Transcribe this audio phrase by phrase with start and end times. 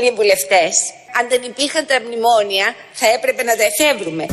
[0.00, 0.74] κύριοι βουλευτές,
[1.18, 4.24] αν δεν υπήρχαν τα μνημόνια, θα έπρεπε να τα εφεύρουμε.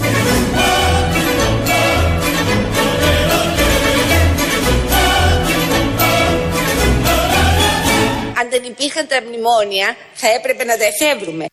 [8.40, 11.46] Αν δεν υπήρχαν τα μνημόνια, θα έπρεπε να τα εφεύρουμε.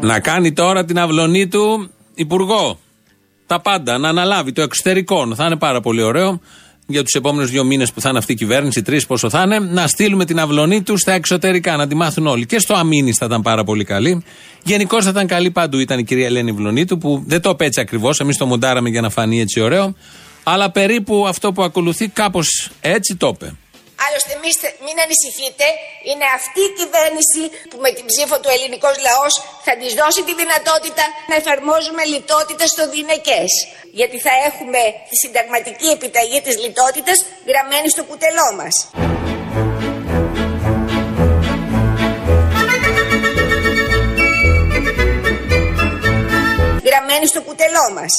[0.00, 2.78] Να κάνει τώρα την αυλωνή του υπουργό.
[3.46, 3.98] Τα πάντα.
[3.98, 5.34] Να αναλάβει το εξωτερικό.
[5.34, 6.40] Θα είναι πάρα πολύ ωραίο
[6.86, 9.58] για τους επόμενους δύο μήνες που θα είναι αυτή η κυβέρνηση, τρεις πόσο θα είναι,
[9.58, 12.46] να στείλουμε την αυλωνή τους στα εξωτερικά, να τη μάθουν όλοι.
[12.46, 14.24] Και στο αμήνη θα ήταν πάρα πολύ καλή.
[14.62, 15.78] Γενικώς θα ήταν καλή παντού.
[15.78, 18.20] Ήταν η κυρία Ελένη Βλονίτου που δεν το είπε ακριβώς.
[18.20, 19.94] Εμείς το μοντάραμε για να φανεί έτσι ωραίο.
[20.42, 23.52] Αλλά περίπου αυτό που ακολουθεί κάπως έτσι το είπε.
[24.02, 24.32] Άλλωστε,
[24.86, 25.66] μην ανησυχείτε,
[26.10, 29.32] είναι αυτή η κυβέρνηση που με την ψήφο του ελληνικός λαός
[29.66, 33.50] θα της δώσει τη δυνατότητα να εφαρμόζουμε λιτότητα στο δινεκές.
[33.98, 38.74] Γιατί θα έχουμε τη συνταγματική επιταγή της λιτότητας γραμμένη στο κουτελό μας.
[46.86, 48.12] Γραμμένη στο κουτελό μας.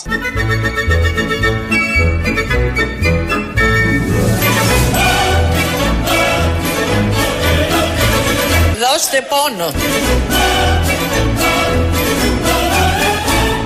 [8.96, 9.68] Δώστε πόνο.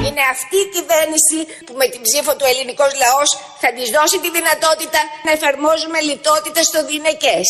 [0.06, 3.30] Είναι αυτή η κυβέρνηση που με την ψήφο του ελληνικός λαός
[3.62, 7.48] θα της δώσει τη δυνατότητα να εφαρμόζουμε λιτότητα στο δινεκές.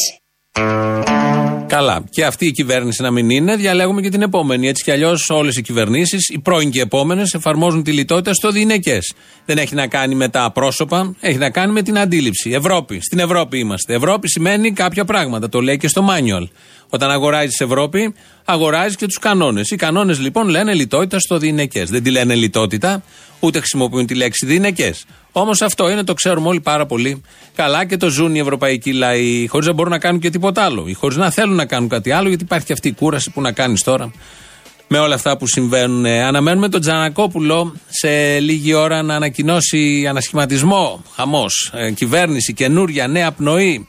[1.70, 2.04] Καλά.
[2.10, 4.68] Και αυτή η κυβέρνηση να μην είναι, διαλέγουμε και την επόμενη.
[4.68, 9.00] Έτσι κι αλλιώς όλες οι κυβερνήσεις, οι πρώην και επόμενες, εφαρμόζουν τη λιτότητα στο διηνεκέ.
[9.46, 12.52] Δεν έχει να κάνει με τα πρόσωπα, έχει να κάνει με την αντίληψη.
[12.52, 13.00] Ευρώπη.
[13.02, 13.94] Στην Ευρώπη είμαστε.
[13.94, 15.50] Ευρώπη σημαίνει κάποια πράγματα.
[15.50, 16.48] Το λέει και στο manual.
[16.90, 18.14] Όταν αγοράζεις Ευρώπη,
[18.46, 19.70] αγοράζεις και τους κανόνες.
[19.70, 21.90] Οι κανόνες λοιπόν λένε λιτότητα στο διηνεκές.
[21.90, 23.04] Δεν τη λένε λιτότητα,
[23.40, 25.06] ούτε χρησιμοποιούν τη λέξη διηνεκές.
[25.32, 27.22] Όμως αυτό είναι, το ξέρουμε όλοι πάρα πολύ
[27.56, 30.84] καλά και το ζουν οι ευρωπαϊκοί λαοί, χωρίς να μπορούν να κάνουν και τίποτα άλλο.
[30.88, 33.42] Ή χωρίς να θέλουν να κάνουν κάτι άλλο, γιατί υπάρχει και αυτή η κούραση που
[33.42, 34.12] να κάνεις τώρα
[34.92, 36.06] με όλα αυτά που συμβαίνουν.
[36.06, 43.88] Αναμένουμε τον Τζανακόπουλο σε λίγη ώρα να ανακοινώσει ανασχηματισμό, χαμός, ε, κυβέρνηση, καινούρια, νέα πνοή,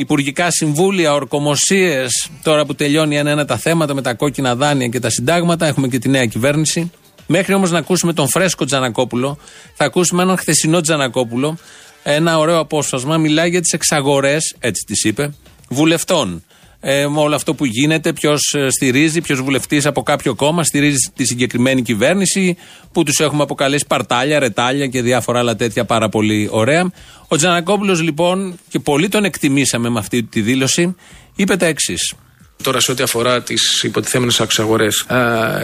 [0.00, 2.30] υπουργικά συμβούλια, ορκομοσίες.
[2.42, 5.98] Τώρα που τελειώνει ένα-ένα τα θέματα με τα κόκκινα δάνεια και τα συντάγματα, έχουμε και
[5.98, 6.90] τη νέα κυβέρνηση.
[7.26, 9.38] Μέχρι όμως να ακούσουμε τον φρέσκο Τζανακόπουλο,
[9.74, 11.56] θα ακούσουμε έναν χθεσινό Τζανακόπουλο.
[12.02, 15.34] Ένα ωραίο απόσπασμα μιλάει για τις εξαγορές, έτσι τις είπε,
[15.68, 16.44] βουλευτών.
[16.80, 21.12] Ε, με όλο αυτό που γίνεται, ποιος ε, στηρίζει, ποιος βουλευτής από κάποιο κόμμα στηρίζει
[21.14, 22.56] τη συγκεκριμένη κυβέρνηση,
[22.92, 26.92] που τους έχουμε αποκαλέσει παρτάλια, ρετάλια και διάφορα άλλα τέτοια πάρα πολύ ωραία.
[27.28, 30.94] Ο Τζανακόπουλος λοιπόν, και πολύ τον εκτιμήσαμε με αυτή τη δήλωση,
[31.36, 32.14] είπε τα εξής.
[32.62, 35.06] Τώρα σε ό,τι αφορά τις υποτιθέμενες εξαγορές.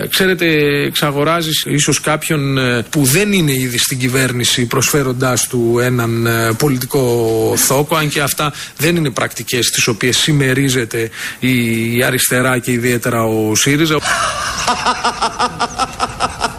[0.08, 0.46] Ξέρετε,
[0.86, 7.54] εξαγοράζεις ίσως κάποιον ε, που δεν είναι ήδη στην κυβέρνηση προσφέροντάς του έναν ε, πολιτικό
[7.56, 13.54] θόκο, αν και αυτά δεν είναι πρακτικές τις οποίες συμμερίζεται η αριστερά και ιδιαίτερα ο
[13.54, 13.98] ΣΥΡΙΖΑ.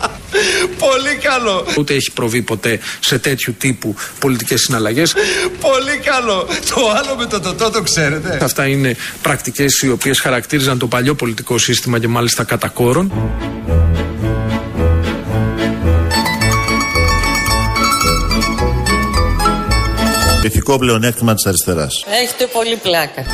[0.79, 1.65] Πολύ καλό.
[1.77, 5.13] Ούτε έχει προβεί ποτέ σε τέτοιου τύπου πολιτικές συναλλαγές.
[5.59, 6.47] Πολύ καλό.
[6.75, 8.39] Το άλλο με το τοτό το ξέρετε.
[8.41, 13.11] Αυτά είναι πρακτικές οι οποίες χαρακτήριζαν το παλιό πολιτικό σύστημα και μάλιστα κατά κόρον.
[20.43, 21.93] Ηθικό πλεονέκτημα της αριστεράς.
[22.23, 23.25] Έχετε πολύ πλάκα.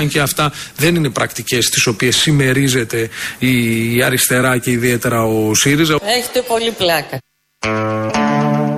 [0.00, 5.98] Αν και αυτά δεν είναι πρακτικές τις οποίες συμμερίζεται η αριστερά και ιδιαίτερα ο ΣΥΡΙΖΑ.
[6.04, 7.18] Έχετε πολύ πλάκα.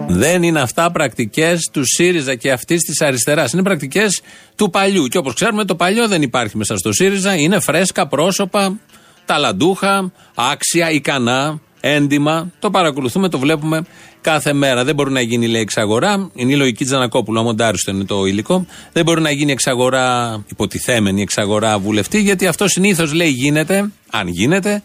[0.08, 3.52] Δεν είναι αυτά πρακτικές του ΣΥΡΙΖΑ και αυτής της αριστεράς.
[3.52, 4.20] Είναι πρακτικές
[4.56, 5.06] του παλιού.
[5.06, 7.34] Και όπως ξέρουμε, το παλιό δεν υπάρχει μέσα στο ΣΥΡΙΖΑ.
[7.34, 8.78] Είναι φρέσκα πρόσωπα,
[9.26, 12.50] ταλαντούχα, άξια, ικανά, έντιμα.
[12.58, 13.82] Το παρακολουθούμε, το βλέπουμε
[14.20, 14.84] κάθε μέρα.
[14.84, 16.30] Δεν μπορεί να γίνει, λέει, εξαγορά.
[16.34, 18.66] Είναι η λογική Τζανακόπουλου, αμοντάριστο είναι το υλικό.
[18.92, 24.82] Δεν μπορεί να γίνει εξαγορά, υποτιθέμενη εξαγορά βουλευτή, γιατί αυτό συνήθως λέει γίνεται, αν γίνεται,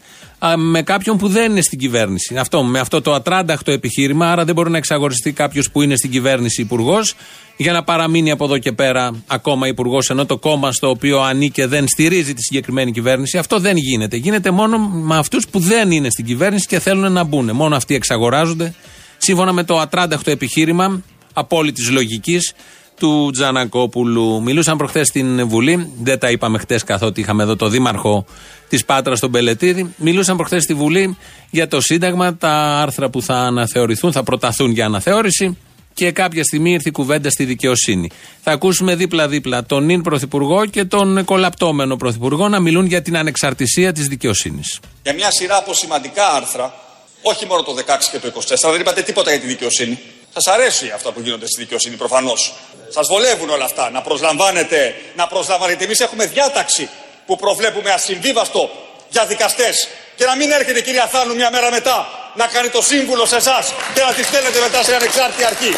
[0.56, 2.36] με κάποιον που δεν είναι στην κυβέρνηση.
[2.36, 6.10] Αυτό, με αυτό το ατράνταχτο επιχείρημα, άρα δεν μπορεί να εξαγοριστεί κάποιος που είναι στην
[6.10, 7.14] κυβέρνηση υπουργός
[7.56, 11.66] για να παραμείνει από εδώ και πέρα ακόμα υπουργός, ενώ το κόμμα στο οποίο ανήκε
[11.66, 13.38] δεν στηρίζει τη συγκεκριμένη κυβέρνηση.
[13.38, 14.16] Αυτό δεν γίνεται.
[14.16, 17.50] Γίνεται μόνο με αυτούς που δεν είναι στην κυβέρνηση και θέλουν να μπουν.
[17.54, 18.74] Μόνο αυτοί εξαγοράζονται
[19.16, 21.02] σύμφωνα με το ατράνταχτο επιχείρημα
[21.32, 22.54] απόλυτης λογικής
[22.98, 24.42] του Τζανακόπουλου.
[24.42, 28.26] Μιλούσαν προχθές στην Βουλή, δεν τα είπαμε χτες καθότι είχαμε εδώ το δήμαρχο
[28.68, 29.94] της Πάτρας τον Πελετίδη.
[29.96, 31.16] Μιλούσαν προχθές στη Βουλή
[31.50, 35.56] για το Σύνταγμα, τα άρθρα που θα αναθεωρηθούν, θα προταθούν για αναθεώρηση
[35.94, 38.10] και κάποια στιγμή ήρθε η κουβέντα στη δικαιοσύνη.
[38.42, 43.92] Θα ακούσουμε δίπλα-δίπλα τον νυν Πρωθυπουργό και τον κολαπτώμενο Πρωθυπουργό να μιλούν για την ανεξαρτησία
[43.92, 44.80] της δικαιοσύνης.
[45.02, 46.74] Για μια σειρά από σημαντικά άρθρα
[47.22, 47.82] Όχι μόνο το 16
[48.12, 48.32] και το
[48.68, 49.98] 24, δεν είπατε τίποτα για τη δικαιοσύνη.
[50.34, 52.54] Σας αρέσει αυτά που γίνονται στη δικαιοσύνη προφανώς.
[52.88, 53.90] Σας βολεύουν όλα αυτά.
[53.90, 55.84] Να προσλαμβάνετε, να προσλαμβάνετε.
[55.84, 56.88] Εμείς έχουμε διάταξη
[57.28, 58.70] που προβλέπουμε ασυμβίβαστο
[59.08, 59.88] για δικαστές.
[60.16, 63.36] Και να μην έρχεται η κυρία Θάνου μια μέρα μετά να κάνει το σύμβουλο σε
[63.36, 65.72] εσάς και να τη στέλνετε μετά σε ανεξάρτητη αρχή.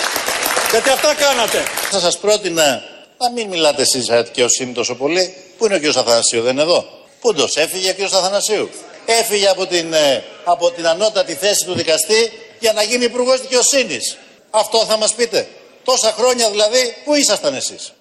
[0.70, 1.58] Γιατί αυτά κάνατε.
[1.90, 2.82] Θα σας πρότεινα
[3.18, 5.34] να μην μιλάτε εσείς για δικαιοσύνη τόσο πολύ.
[5.58, 5.96] Πού είναι ο κ.
[5.96, 6.84] Αθανασίου, δεν είναι εδώ;
[7.20, 8.02] Πού το έφυγε ο κ.
[8.02, 8.70] Αθανασίου;
[9.04, 14.16] Έφυγε από την, ε, από την ανώτατη θέση του δικαστή για να γίνει υπουργός δικαιοσύνης.
[14.50, 15.48] Αυτό θα μας πείτε.
[15.84, 17.92] Τόσα χρόνια δηλαδή, πού ήσασταν εσείς;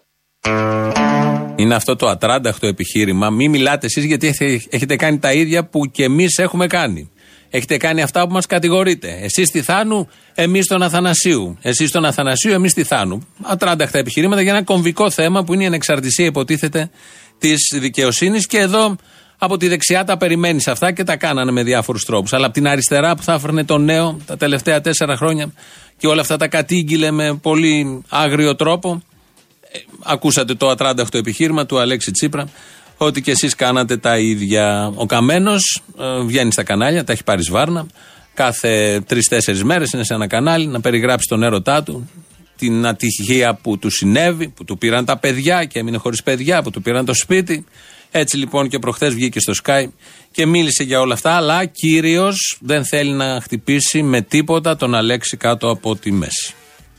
[1.60, 3.30] Είναι αυτό το ατράνταχτο επιχείρημα.
[3.30, 4.34] Μην μιλάτε εσείς γιατί
[4.70, 7.10] έχετε κάνει τα ίδια που και εμείς έχουμε κάνει.
[7.50, 9.20] Έχετε κάνει αυτά που μας κατηγορείτε.
[9.22, 11.58] Εσείς στη Θάνου, εμείς στον Αθανασίου.
[11.62, 13.28] Εσείς στον Αθανασίου, εμείς στη Θάνου.
[13.42, 16.90] Ατράνταχτα επιχειρήματα για ένα κομβικό θέμα που είναι η ανεξαρτησία, υποτίθεται,
[17.38, 18.48] της δικαιοσύνης.
[18.48, 18.96] Και εδώ
[19.38, 22.34] από τη δεξιά τα περιμένεις αυτά και τα κάνανε με διάφορους τρόπους.
[22.34, 25.54] Αλλά από την αριστερά που θα έφερνε το νέο τα τελευταία τέσσερα χρόνια
[25.98, 29.02] και όλα αυτά τα κατήγγειλε με πολύ άγριο τρόπο.
[29.71, 32.50] Ε, ακούσατε το ατράνταχτο επιχείρημα του Αλέξη Τσίπρα
[32.98, 34.92] ότι και εσείς κάνατε τα ίδια.
[34.95, 37.88] Ο Καμένος ε, βγαίνει στα κανάλια, τα έχει πάρει σβάρνα.
[38.33, 42.10] Κάθε τρει-τέσσερι μέρες είναι σε ένα κανάλι να περιγράψει τον έρωτά του,
[42.57, 46.69] την ατυχία που του συνέβη, που του πήραν τα παιδιά και έμεινε χωρίς παιδιά, που
[46.69, 47.66] του πήραν το σπίτι.
[48.12, 49.86] Έτσι λοιπόν και προχθές βγήκε στο Sky
[50.31, 55.38] και μίλησε για όλα αυτά, αλλά κύριο δεν θέλει να χτυπήσει με τίποτα τον Αλέξη
[55.38, 56.54] κάτω από τη μέση.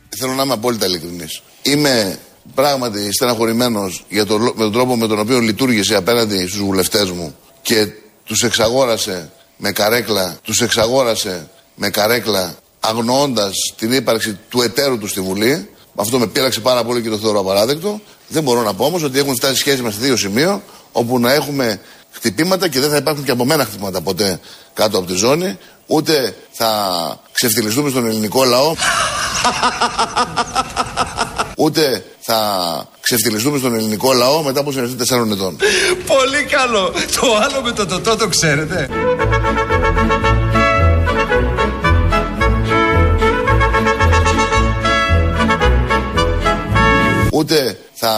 [0.09, 1.43] Θέλω να είμαι απόλυτα ειλικρινής.
[1.63, 2.19] Είμαι
[2.55, 7.35] πράγματι στεναχωρημένος για το, με τον τρόπο με τον οποίο λειτουργήσε απέναντι στους βουλευτές μου
[7.63, 7.89] και
[8.25, 15.21] τους εξαγόρασε με καρέκλα, τους εξαγόρασε με καρέκλα αγνοώντας την ύπαρξη του εταίρου του στη
[15.21, 15.69] Βουλή.
[15.95, 18.01] Αυτό με πείραξε πάρα πολύ και το θεωρώ απαράδεκτο.
[18.29, 20.63] Δεν μπορώ να πω όμως ότι έχουν φτάσει σχέσει μας σε δύο σημείο
[20.93, 21.81] όπου να έχουμε
[22.11, 24.41] χτυπήματα και δεν θα υπάρχουν και από μένα χτυπήματα ποτέ
[24.75, 25.59] κάτω από τη ζώνη.
[25.87, 26.71] Ούτε θα
[27.33, 28.75] ξεφτυλιστούμε στον ελληνικό λαό.
[31.63, 32.39] Ούτε θα
[33.01, 35.57] ξεφτυλιστούμε στον ελληνικό λαό μετά από συνεργαστεί τεσσάρων ετών.
[36.07, 36.93] Πολύ καλό.
[37.21, 38.89] Το άλλο με το τοτό το ξέρετε.
[47.33, 48.13] Ούτε θα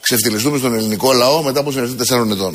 [0.00, 2.52] ξεφτυλιστούμε στον ελληνικό λαό μετά από συνεργαστεί τεσσάρων ετών.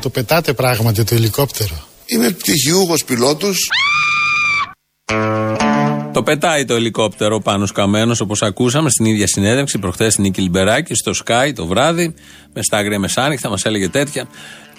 [0.00, 1.90] Το πετάτε πράγματι το ελικόπτερο.
[2.12, 3.68] Είμαι πτυχιούχος πιλότος.
[6.12, 10.94] Το πετάει το ελικόπτερο πάνω σκαμμένος όπως ακούσαμε στην ίδια συνέντευξη προχθές στην Νίκη Λιμπεράκη
[10.94, 12.14] στο Sky το βράδυ
[12.52, 14.28] με στάγρια μεσάνυχτα, μας έλεγε τέτοια.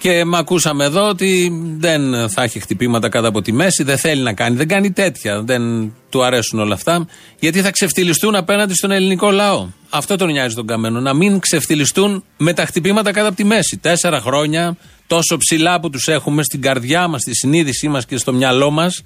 [0.00, 4.22] Και με ακούσαμε εδώ ότι δεν θα έχει χτυπήματα κάτω από τη μέση, δεν θέλει
[4.22, 7.06] να κάνει, δεν κάνει τέτοια, δεν του αρέσουν όλα αυτά,
[7.38, 9.68] γιατί θα ξεφτυλιστούν απέναντι στον ελληνικό λαό.
[9.90, 13.76] Αυτό τον νοιάζει τον Καμένο, να μην ξεφτυλιστούν με τα χτυπήματα κάτω από τη μέση.
[13.76, 14.76] Τέσσερα χρόνια,
[15.06, 19.02] τόσο ψηλά που τους έχουμε στην καρδιά μας, στη συνείδησή μας και στο μυαλό μας,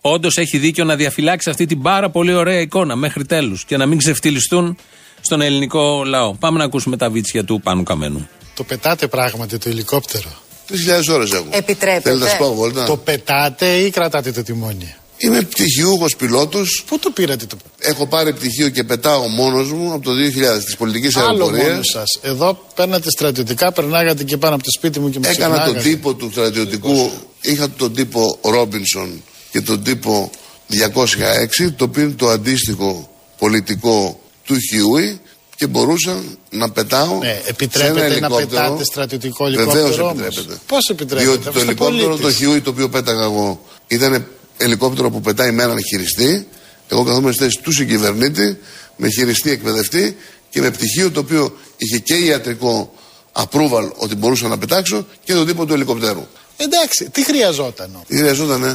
[0.00, 3.86] όντως έχει δίκιο να διαφυλάξει αυτή την πάρα πολύ ωραία εικόνα μέχρι τέλους και να
[3.86, 4.76] μην ξεφτυλιστούν
[5.20, 6.34] στον ελληνικό λαό.
[6.34, 8.28] Πάμε να ακούσουμε τα βίτσια του Πάνου Καμένου.
[8.54, 10.28] Το πετάτε πράγματι το ελικόπτερο;
[10.68, 11.46] 3.000 ώρες έχω.
[11.50, 12.00] Επιτρέπετε.
[12.00, 12.86] Θέλετε να σας πάω βόλτα.
[12.86, 16.84] Το πετάτε ή κρατάτε το τιμόνι; Είμαι πτυχιούχος πιλότος.
[16.86, 20.76] Πού το πήρατε το Έχω πάρει πτυχίο και πετάω μόνος μου από το 2000 της
[20.76, 21.66] πολιτικής Άλλο αεροπορίας.
[21.68, 22.18] μόνος σας.
[22.22, 25.88] Εδώ παίρνατε στρατιωτικά, περνάγατε και πάνω από το σπίτι μου και με Έκανα τον ξυπνάγατε.
[25.88, 27.10] τύπο του στρατιωτικού.
[27.40, 30.30] Είχα τον τύπο Robinson και τον τύπο
[30.68, 35.20] 206, το οποίο είναι το αντίστοιχο πολιτικό του Χιούι
[35.56, 37.18] και μπορούσα να πετάω.
[37.18, 38.46] Ναι, σε ένα επιτρέπεται να ελικόπτερο.
[38.48, 39.72] πετάτε στρατιωτικό ελικόπτερο.
[39.86, 40.12] Βεβαίως όμως.
[40.20, 40.58] επιτρέπεται.
[40.66, 42.36] Πώς επιτρέπεται, Διότι το αφού είστε ελικόπτερο το πολίτης.
[42.38, 44.26] Χιούι το οποίο πέταγα εγώ ήταν
[44.56, 46.46] ελικόπτερο που πετάει με έναν χειριστή.
[46.88, 48.58] Εγώ καθόμουν στη θέση του συγκυβερνήτη,
[48.96, 50.16] με χειριστή εκπαιδευτή
[50.50, 52.92] και με πτυχίο το οποίο είχε και ιατρικό
[53.32, 56.26] approval ότι μπορούσα να πετάξω και τον τύπο του ελικοπτέρου.
[56.56, 57.90] Εντάξει, τι χρειαζόταν.
[57.94, 58.06] όμως.
[58.08, 58.66] Τι χρειαζότανε.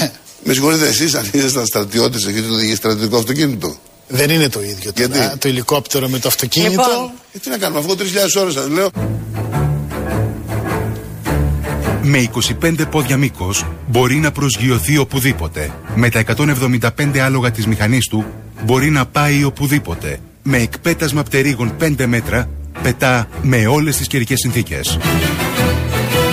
[0.00, 0.12] Ναι,
[0.44, 3.78] Με συγχωρείτε εσείς αν ήσασταν στρατιώτε έχετε οδηγήσει στρατιωτικό αυτοκίνητο.
[4.08, 4.92] δεν είναι το ίδιο.
[4.96, 6.70] Γιατί; τώρα, Το ελικόπτερο με το αυτοκίνητο.
[6.70, 7.12] Λοιπόν.
[7.32, 8.90] Ε, τι να κάνουμε, αφού 3.000 ώρες σας λέω.
[12.02, 12.28] Με
[12.62, 15.70] 25 πόδια μήκος μπορεί να προσγειωθεί οπουδήποτε.
[15.94, 18.24] Με τα 175 άλογα της μηχανής του
[18.64, 20.18] μπορεί να πάει οπουδήποτε.
[20.42, 22.48] Με εκπέτασμα πτερίγων 5 μέτρα
[22.82, 24.98] πετά με όλες τις καιρικές συνθήκες.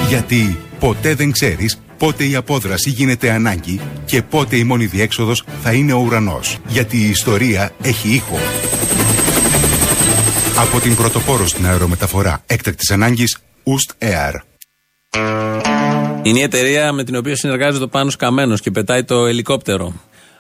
[0.10, 5.74] Γιατί ποτέ δεν ξέρεις πότε η απόδραση γίνεται ανάγκη και πότε η μόνη διέξοδος θα
[5.74, 6.58] είναι ο ουρανός.
[6.68, 8.38] Γιατί η ιστορία έχει ήχο.
[10.58, 14.57] Από την πρωτοπόρο στην αερομεταφορά έκτακτης ανάγκης Ust Air.
[16.24, 19.94] Είναι η εταιρεία με την οποία συνεργάζεται ο Πάνος Καμένος και πετάει το ελικόπτερο.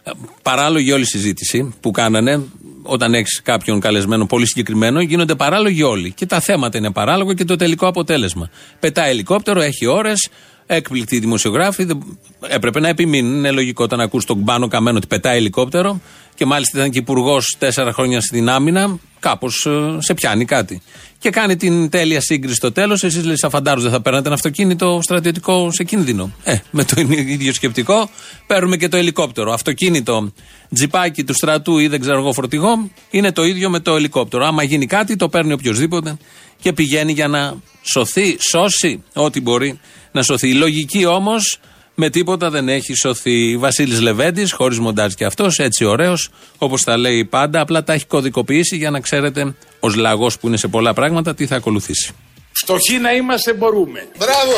[0.04, 2.44] Ε, Παράλογη όλη η συζήτηση που κάνανε.
[2.90, 6.12] όταν έχεις κάποιον καλεσμένο πολύ συγκεκριμένο, γίνονται παράλογοι όλοι.
[6.12, 8.50] Και τα θέματα είναι παράλογο και το τελικό αποτέλεσμα.
[8.80, 10.30] Πετάει ελικόπτερο, έχει ώρες,
[10.66, 11.84] έκπληκτοι δημοσιογράφοι.
[11.84, 13.36] δεν- Έπρεπε να επιμείνουν.
[13.38, 16.02] Είναι λογικό όταν ακούς τον Πάνο Καμένο ότι πετάει ελικόπτερο
[16.36, 20.82] και μάλιστα ήταν και υπουργός τέσσερα χρόνια στην άμυνα, κάπως σε πιάνει κάτι.
[21.20, 23.04] Και κάνει την τέλεια σύγκριση στο τέλος.
[23.04, 26.32] Εσείς λέει, σαν φαντάρου δεν θα παίρνατε ένα αυτοκίνητο στρατιωτικό σε κίνδυνο.
[26.44, 28.10] Ε, με το ίδιο σκεπτικό
[28.48, 29.54] παίρνουμε και το ελικόπτερο.
[29.54, 30.34] Αυτοκίνητο,
[30.74, 34.46] τζιπάκι του στρατού ή δεν ξέρω εγώ φορτηγό, είναι το ίδιο με το ελικόπτερο.
[34.46, 36.18] Άμα γίνει κάτι, το παίρνει οποιοδήποτε
[36.62, 39.80] και πηγαίνει για να σωθεί, σώσει ό,τι μπορεί
[40.12, 40.48] να σωθεί.
[40.48, 41.60] Η λογική όμως
[42.00, 43.58] με τίποτα δεν έχει σωθεί.
[43.58, 48.06] Βασίλης Λεβέντης, χωρίς μοντάζ και αυτός, έτσι ωραίος, όπως τα λέει πάντα, απλά τα έχει
[48.06, 49.56] κωδικοποιήσει για να ξέρετε
[49.88, 52.12] ως λαγός που είναι σε πολλά πράγματα τι θα ακολουθήσει.
[52.52, 54.08] Φτωχοί να είμαστε μπορούμε.
[54.18, 54.56] Μπράβο!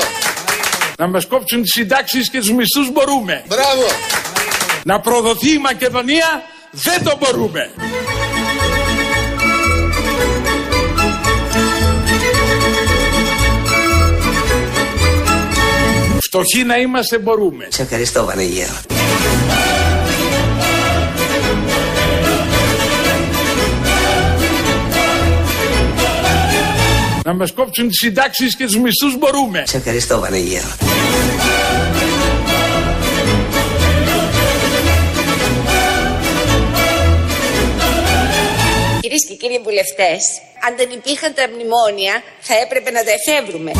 [0.97, 3.43] Να μας κόψουν τις συντάξεις και τους μισθούς μπορούμε.
[3.47, 3.85] Μπράβο!
[4.83, 7.71] Να προδοθεί η Μακεδονία δεν το μπορούμε.
[16.21, 17.67] Φτωχοί να είμαστε μπορούμε.
[17.69, 18.73] Σε ευχαριστώ Βανεγέρο.
[27.29, 29.63] Να μας κόψουν τις συντάξεις και τους μισθούς μπορούμε.
[29.67, 30.67] Σε ευχαριστώ Βανεγέρο.
[39.01, 40.21] Κυρίες και κύριοι βουλευτές,
[40.67, 43.71] αν δεν υπήρχαν τα μνημόνια, θα έπρεπε να τα εφεύρουμε.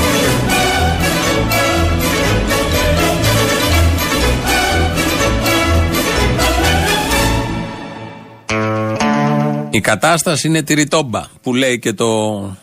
[9.71, 12.07] Η κατάσταση είναι τυριτόμπα, που λέει και το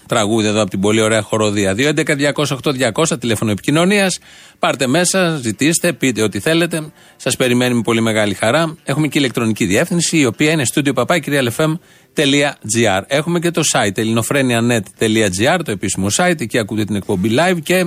[0.07, 1.75] τραγούδι εδώ από την πολύ ωραία χοροδία.
[1.77, 4.19] 2.11.208.200 τηλέφωνο επικοινωνίας.
[4.59, 6.93] Πάρτε μέσα, ζητήστε, πείτε ό,τι θέλετε.
[7.17, 8.77] Σας περιμένει με πολύ μεγάλη χαρά.
[8.85, 13.03] Έχουμε και ηλεκτρονική διεύθυνση, η οποία είναι studio papakirialfm.gr.
[13.07, 16.41] Έχουμε και το site ελληνοφρένια.net.gr, το επίσημο site.
[16.41, 17.87] Εκεί ακούτε την εκπομπή live και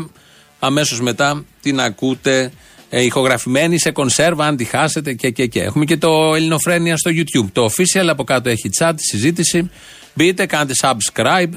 [0.60, 2.52] αμέσως μετά την ακούτε
[2.90, 5.62] ε, ηχογραφημένη σε κονσέρβα, αν τη χάσετε και, και, και.
[5.62, 7.50] Έχουμε και το Ελληνοφρένια στο YouTube.
[7.52, 9.70] Το official από κάτω έχει chat, συζήτηση.
[10.14, 11.50] Μπείτε, κάντε subscribe,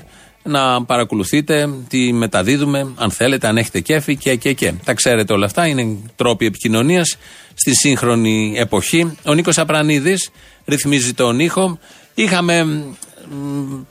[0.43, 4.73] να παρακολουθείτε τι μεταδίδουμε, αν θέλετε, αν έχετε κέφι και, και, και.
[4.85, 7.17] Τα ξέρετε όλα αυτά, είναι τρόποι επικοινωνίας
[7.55, 9.17] στη σύγχρονη εποχή.
[9.27, 10.31] Ο Νίκος Απρανίδης
[10.65, 11.79] ρυθμίζει τον ήχο.
[12.15, 12.81] Είχαμε μ,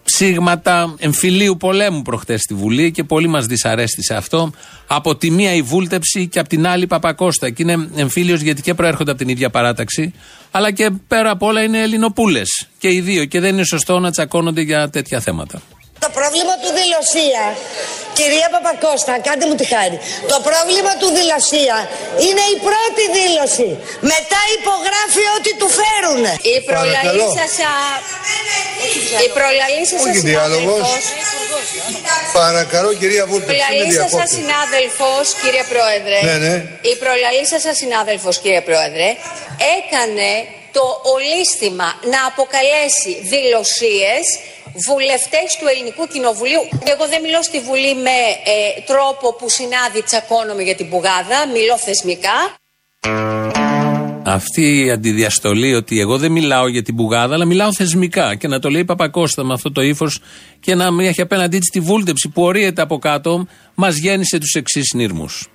[0.03, 4.51] ψήγματα εμφυλίου πολέμου προχτές στη Βουλή και πολύ μας δυσαρέστησε αυτό.
[4.88, 7.50] Από τη μία η βούλτεψη και από την άλλη η Παπακώστα.
[7.50, 10.13] Και είναι εμφύλιος γιατί και προέρχονται από την ίδια παράταξη,
[10.51, 12.67] αλλά και πέρα απ' όλα είναι Ελληνοπούλες.
[12.77, 13.25] Και οι δύο.
[13.25, 15.62] Και δεν είναι σωστό να τσακώνονται για τέτοια θέματα.
[16.05, 17.43] Το πρόβλημα του Δηλωσία,
[18.20, 19.98] κυρία Παπακώστα, κάντε μου τη χάρη.
[20.34, 21.77] Το πρόβλημα του Δηλωσία
[22.25, 23.70] είναι η πρώτη δήλωση.
[24.13, 26.22] Μετά υπογράφει ό,τι του φέρουν.
[26.55, 27.74] Η προλαλή σας, α,
[29.27, 30.86] η προλαλή σας Όχι διάλογος.
[30.88, 34.34] συνάδελφος, Παρακαλώ κυρία η Βούλτεψη, με προλαλή σας διακόπτη.
[34.38, 36.55] συνάδελφος, κύριε Πρόεδρε, Ναι, ναι.
[36.91, 39.08] η προλαλή σας συνάδελφος, κύριε Πρόεδρε,
[39.77, 40.29] έκανε
[40.75, 40.86] το
[41.16, 44.24] ολίσθημα να αποκαλέσει δηλωσίες
[44.88, 46.63] βουλευτές του Ελληνικού Κοινοβουλίου.
[46.94, 48.18] Εγώ δεν μιλώ στη Βουλή με
[48.54, 52.38] ε, τρόπο που συνάδει τσακώνομαι για την πουγάδα, μιλώ θεσμικά.
[54.25, 58.36] Αυτή η αντιδιαστολή ότι εγώ δεν μιλάω για την πουγάδα, αλλά μιλάω θεσμικά.
[58.36, 60.20] Και να το λέει η Παπακώστα με αυτό το ύφος
[60.60, 64.54] και να μην έχει απέναντί της τη βούλτεψη που ορίεται από κάτω, μας γέννησε τους
[64.54, 65.48] εξής νύρμους.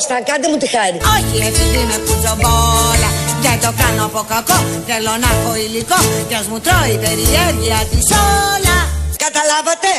[0.00, 0.98] Κυρία Παπακώστα, κάντε μου τη χάρη.
[1.14, 3.10] Όχι επειδή είμαι κουτσομπόλα
[3.44, 7.78] Δεν το κάνω από κακό Θέλω να έχω υλικό Κι ας μου τρώει η περιέργεια
[7.90, 8.06] της
[8.52, 8.78] όλα
[9.24, 9.90] Καταλάβατε;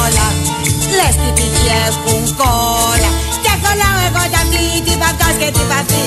[0.00, 0.26] Όλα
[0.96, 3.10] Λες τι πηγή έχουν κόλλα
[3.44, 6.04] Και κολλάω εγώ κι αυτή την παπτάς και την παυτή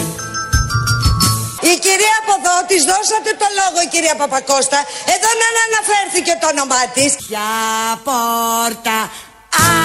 [1.71, 4.79] Η κυρία από εδώ, της δώσατε το λόγο η κυρία Παπακώστα.
[5.13, 7.11] Εδώ να αναφέρθηκε το όνομά της.
[7.23, 7.47] Ποια
[8.07, 8.97] πόρτα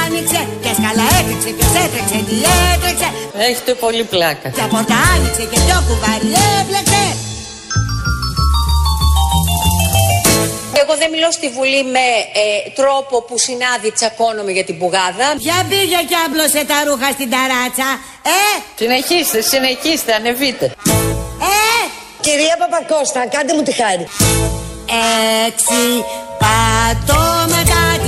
[0.03, 2.37] άνοιξε Και σκαλά έτρεξε Ποιος έτρεξε τι
[2.73, 3.09] έτρεξε
[3.49, 4.49] Έχετε πολύ πλάκα.
[4.57, 7.03] Ποια πόρτα άνοιξε και ποιο κουβάρι έπλεξε
[10.83, 12.07] Εγώ δεν μιλώ στη Βουλή με
[12.43, 15.27] ε, τρόπο που συνάδει τσακώνομαι για την πουγάδα.
[15.45, 17.89] Ποια πήγε και άμπλωσε τα ρούχα στην ταράτσα
[18.39, 18.41] Ε,
[18.81, 20.67] Συνεχίστε, συνεχίστε, ανεβείτε.
[21.53, 21.65] ε
[22.27, 24.07] Κυρία Παπακώστα, κάντε μου τη χάρη.
[25.47, 25.83] Έξι
[26.43, 27.60] πατώματα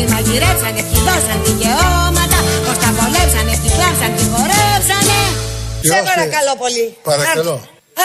[0.03, 5.21] Τη μαγειρέψανε, τη δώσαν δικαιώματα Πως τα βολέψανε, τη κλάψαν, τη χορέψανε
[5.91, 6.87] Σε παρακαλώ πολύ.
[7.11, 7.55] Παρακαλώ.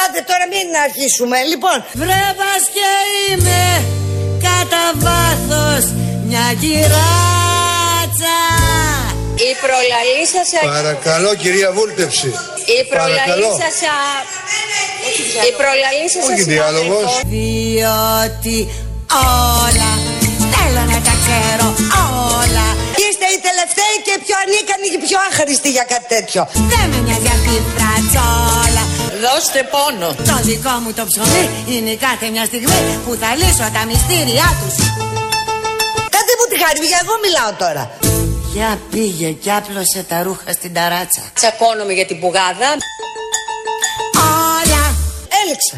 [0.02, 1.38] Άντε τώρα μην αρχίσουμε.
[1.52, 2.90] Λοιπόν, Βρέβας και
[3.28, 3.62] είμαι
[4.46, 5.84] κατά βάθος
[6.28, 8.38] μια κυράτσα
[9.50, 10.60] Η προλαλήσασα...
[10.78, 12.30] Παρακαλώ κυρία Βούλτεψη.
[12.78, 13.50] Η Παρακαλώ.
[13.50, 13.96] προλαλήσασα...
[15.50, 16.28] Η προλαλήσασα...
[16.34, 17.10] Όχι διάλογος.
[17.34, 18.58] Διότι
[19.48, 19.92] όλα
[20.56, 21.68] θέλω να τα ξέρω
[22.42, 22.68] όλα
[23.04, 26.42] είστε οι τελευταίοι και οι πιο ανίκανοι και οι πιο άχρηστοι για κάτι τέτοιο.
[26.72, 28.84] Δεν με νοιάζει αυτή η φρατσόλα
[29.24, 30.10] Δώστε πόνο.
[30.30, 31.44] Το δικό μου το ψωμί
[31.74, 34.76] είναι κάθε μια στιγμή που θα λύσω τα μυστήριά τους
[36.14, 37.84] Κάντε μου τη χάρη, για εγώ μιλάω τώρα.
[38.54, 42.70] Για πήγε κι άπλωσε τα ρούχα στην ταράτσα Τσακώνομαι για την πουγάδα.
[44.60, 44.84] Όλα
[45.42, 45.78] Έλεξε.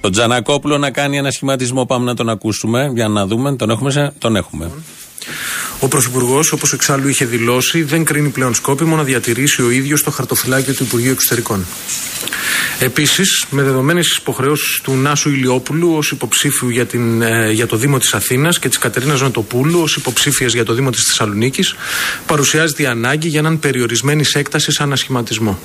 [0.00, 1.86] Τον Τζανακόπουλο να κάνει ένα σχηματισμό.
[1.86, 3.56] Πάμε να τον ακούσουμε για να δούμε.
[3.56, 3.90] Τον έχουμε.
[3.90, 4.12] Σε...
[4.18, 4.70] Τον έχουμε.
[5.80, 10.10] Ο Πρωθυπουργός, όπως εξάλλου είχε δηλώσει, δεν κρίνει πλέον σκόπιμο να διατηρήσει ο ίδιος το
[10.10, 11.66] χαρτοφυλάκιο του Υπουργείου Εξωτερικών.
[12.80, 17.76] Επίσης, με δεδομένες τι υποχρεώσεις του Νάσου Ηλιόπουλου ως υποψήφιου για, την, ε, για το
[17.76, 21.74] Δήμο της Αθήνας και της Κατερίνας Νοτοπούλου ως υποψήφιας για το Δήμο της Θεσσαλονίκης,
[22.26, 25.58] παρουσιάζεται η ανάγκη για έναν περιορισμένη έκταση ανασχηματισμό.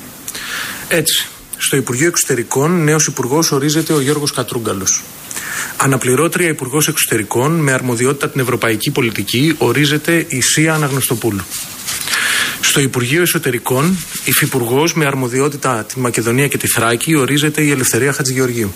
[0.87, 1.27] Έτσι,
[1.65, 5.03] στο Υπουργείο Εξωτερικών, νέος Υπουργός ορίζεται ο Γιώργος Κατρούγκαλος.
[5.77, 11.41] Αναπληρώτρια Υπουργός Εξωτερικών με αρμοδιότητα την Ευρωπαϊκή Πολιτική ορίζεται η Σία Αναγνωστοπούλου.
[12.61, 18.73] Στο Υπουργείο Εσωτερικών, υφυπουργός με αρμοδιότητα τη Μακεδονία και τη Θράκη ορίζεται η Ελευθερία Χατζηγεωργίου.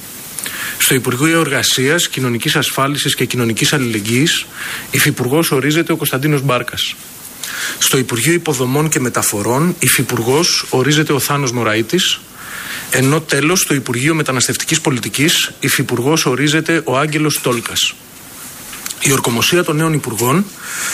[0.78, 4.46] Στο Υπουργείο Εργασίας, Κοινωνικής Ασφάλισης και Κοινωνικής Αλληλεγγύης,
[4.92, 6.96] υφυπουργός ορίζεται ο Κωνσταντίνος Μπάρκας.
[7.80, 12.20] Στο Υπουργείο Υποδομών και Μεταφορών, υφυπουργός ορίζεται ο Θάνος Μωραήτης.
[12.90, 17.94] Ενώ τέλος, στο Υπουργείο Μεταναστευτικής Πολιτικής, υφυπουργός ορίζεται ο Άγγελος Τόλκας.
[19.00, 20.46] Η ορκομοσία των νέων υπουργών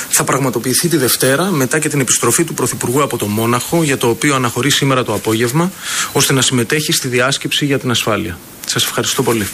[0.09, 4.09] θα πραγματοποιηθεί τη Δευτέρα μετά και την επιστροφή του Πρωθυπουργού από το Μόναχο, για το
[4.09, 5.71] οποίο αναχωρεί σήμερα το απόγευμα,
[6.11, 8.37] ώστε να συμμετέχει στη διάσκεψη για την ασφάλεια.
[8.65, 9.47] Σας ευχαριστώ πολύ.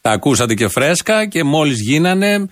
[0.00, 2.48] Τα ακούσατε και φρέσκα και μόλις γίνανε.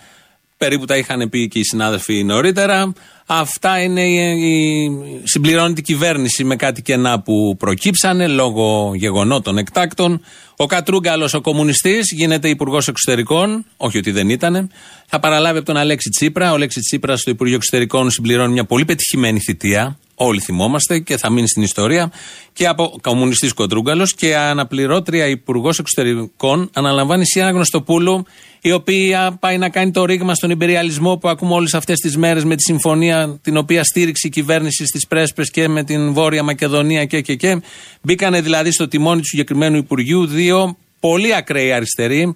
[0.56, 2.92] Περίπου τα είχαν πει και οι συνάδελφοι νωρίτερα.
[3.26, 4.90] Αυτά είναι η, η
[5.24, 10.20] συμπληρώνει την κυβέρνηση με κάτι κενά που προκύψανε λόγω γεγονότων εκτάκτων.
[10.56, 13.64] Ο Κατρούγκαλος, ο κομμουνιστής, γίνεται υπουργός εξωτερικών.
[13.76, 14.70] Όχι ότι δεν ήταν.
[15.06, 16.50] Θα παραλάβει από τον Αλέξη Τσίπρα.
[16.50, 19.98] Ο Αλέξη Τσίπρας στο Υπουργείο Εξωτερικών συμπληρώνει μια πολύ πετυχημένη θητεία.
[20.14, 22.12] Όλοι θυμόμαστε και θα μείνει στην ιστορία.
[22.52, 28.24] Και από κομμουνιστής Κοντρούγκαλος και αναπληρώτρια υπουργός εξωτερικών αναλαμβάνει η Σιάννα Γνωστοπούλου,
[28.60, 32.44] η οποία πάει να κάνει το ρήγμα στον υπεριαλισμό που ακούμε όλες αυτές τις μέρες
[32.44, 33.11] με τη συμφωνία
[33.42, 37.62] την οποία στήριξε η κυβέρνηση στις Πρέσπες και με την Βόρεια Μακεδονία και και και.
[38.02, 42.34] Μπήκανε δηλαδή στο τιμόνι του συγκεκριμένου Υπουργείου δύο πολύ ακραίοι αριστεροί,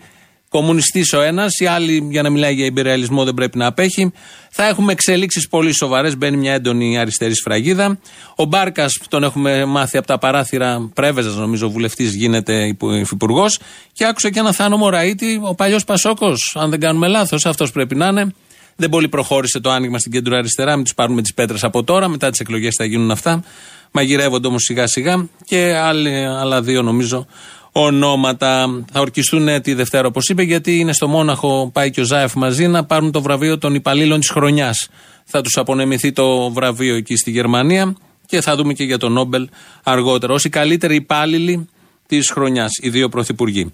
[0.49, 4.13] κομμουνιστής ο ένας, οι άλλοι για να μιλάει για υπεριαλισμό δεν πρέπει να απέχει.
[4.51, 6.17] Θα έχουμε εξελίξεις πολύ σοβαρές.
[6.17, 7.99] Μπαίνει μια έντονη αριστερή σφραγίδα.
[8.37, 13.59] Ο Μπάρκας, τον έχουμε μάθει από τα παράθυρα, Πρέβεζας νομίζω, βουλευτής γίνεται υφυπουργός.
[13.93, 17.95] Και άκουσα και ένα Θάνο Μωραήτη, ο παλιός Πασόκος, αν δεν κάνουμε λάθος, αυτός πρέπει
[17.95, 18.35] να είναι.
[18.77, 20.75] Δεν πολύ προχώρησε το άνοιγμα στην κέντρο αριστερά.
[20.75, 22.09] Μην τους πάρουμε τις πέτρες από τώρα.
[22.09, 23.45] Μετά τις εκλογές θα γίνουν αυτά.
[23.91, 25.29] Μαγειρεύονται όμως σιγά σιγά.
[25.45, 27.27] Και άλλοι, άλλα δύο νομίζω
[27.73, 28.85] ονόματα.
[28.93, 32.67] Θα ορκιστούν τη Δευτέρα, όπως είπε, γιατί είναι στο Μόναχο, πάει και ο Ζάεφ μαζί
[32.67, 34.89] να πάρουν το βραβείο των υπαλλήλων της χρονιάς.
[35.25, 39.49] Θα τους απονεμηθεί το βραβείο εκεί στη Γερμανία και θα δούμε και για τον Νόμπελ
[39.83, 40.33] αργότερα.
[40.33, 41.69] Ω οι καλύτεροι υπάλληλοι
[42.07, 43.73] της χρονιάς, οι δύο πρωθυπουργοί.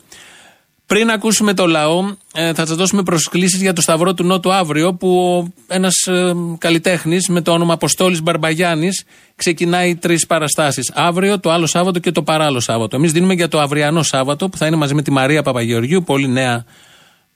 [0.93, 4.95] Πριν ακούσουμε το λαό, ε, θα σας δώσουμε προσκλήσεις για το Σταυρό του Νότου αύριο,
[4.95, 9.05] που ένας ε, καλλιτέχνης με το όνομα Αποστόλης Μπαρμπαγιάννης
[9.37, 10.93] ξεκινάει τρεις παραστάσεις.
[10.95, 12.97] Αύριο, το άλλο Σάββατο και το παράλληλο Σάββατο.
[12.97, 16.29] Εμείς δίνουμε για το αυριανό Σάββατο, που θα είναι μαζί με τη Μαρία Παπαγεωργίου, πολύ,
[16.29, 16.65] νέα,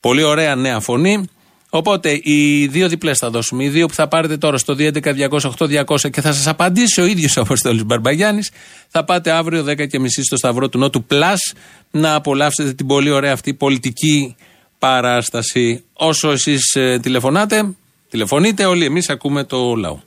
[0.01, 1.29] πολύ ωραία νέα φωνή.
[1.77, 3.65] Οπότε οι δύο διπλές θα δώσουμε.
[3.65, 7.41] Οι δύο που θα πάρετε τώρα στο 211-208-200 και θα σας απαντήσει ο ίδιος ο
[7.47, 8.51] Αποστόλης Μπαρμπαγιάννης.
[8.89, 11.57] Θα πάτε αύριο 10 και μισή στο Σταυρό του Νότου Plus
[11.91, 14.37] να απολαύσετε την πολύ ωραία αυτή πολιτική
[14.79, 15.85] παράσταση.
[15.93, 17.75] Όσο εσείς τηλεφωνάτε,
[18.11, 19.99] τηλεφωνείτε, όλοι εμείς ακούμε το λαό.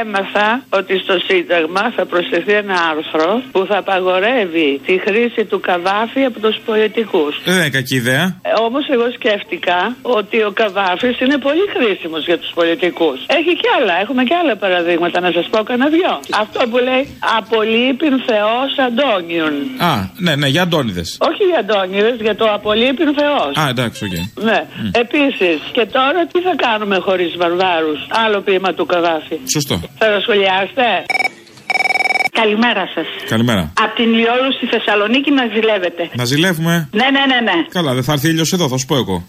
[0.00, 0.48] Έμαθα
[0.78, 6.38] ότι στο Σύνταγμα θα προσθεθεί ένα άρθρο που θα απαγορεύει τη χρήση του καβάφη από
[6.40, 7.32] τους πολιτικούς.
[7.44, 8.24] Δεν είναι κακή ιδέα.
[8.42, 13.18] Ε, Όμως εγώ σκέφτηκα ότι ο καβάφης είναι πολύ χρήσιμος για τους πολιτικούς.
[13.38, 16.12] Έχει και άλλα, έχουμε και άλλα παραδείγματα, να σας πω κανένα δυο.
[16.42, 17.02] Αυτό που λέει
[17.38, 19.52] Απολείπειν ο Θεός Αντώνιον.
[19.90, 19.92] Α,
[20.24, 21.18] ναι, ναι, για Αντώνηδες.
[21.30, 23.52] Όχι για Αντώνιου, για το Απολείπειν ο Θεός.
[23.60, 24.44] Α, εντάξει, οκ.
[24.44, 24.58] Ναι.
[25.04, 28.00] Επίσης, και τώρα τι θα κάνουμε χωρίς βαρβάρους.
[28.24, 29.38] Άλλο ποίημα του Καβάφη.
[29.52, 29.79] Σωστό.
[29.98, 30.84] Θα το σχολιάσετε.
[32.32, 33.06] Καλημέρα σας.
[33.28, 33.72] Καλημέρα.
[33.84, 36.08] Από την ηλιόλουστη Θεσσαλονίκη να ζηλεύετε.
[36.12, 36.88] Να ζηλεύουμε.
[36.92, 37.56] Ναι, ναι, ναι, ναι.
[37.70, 39.16] Καλά, δεν θα έρθει ήλιος εδώ, θα σου πω εγώ.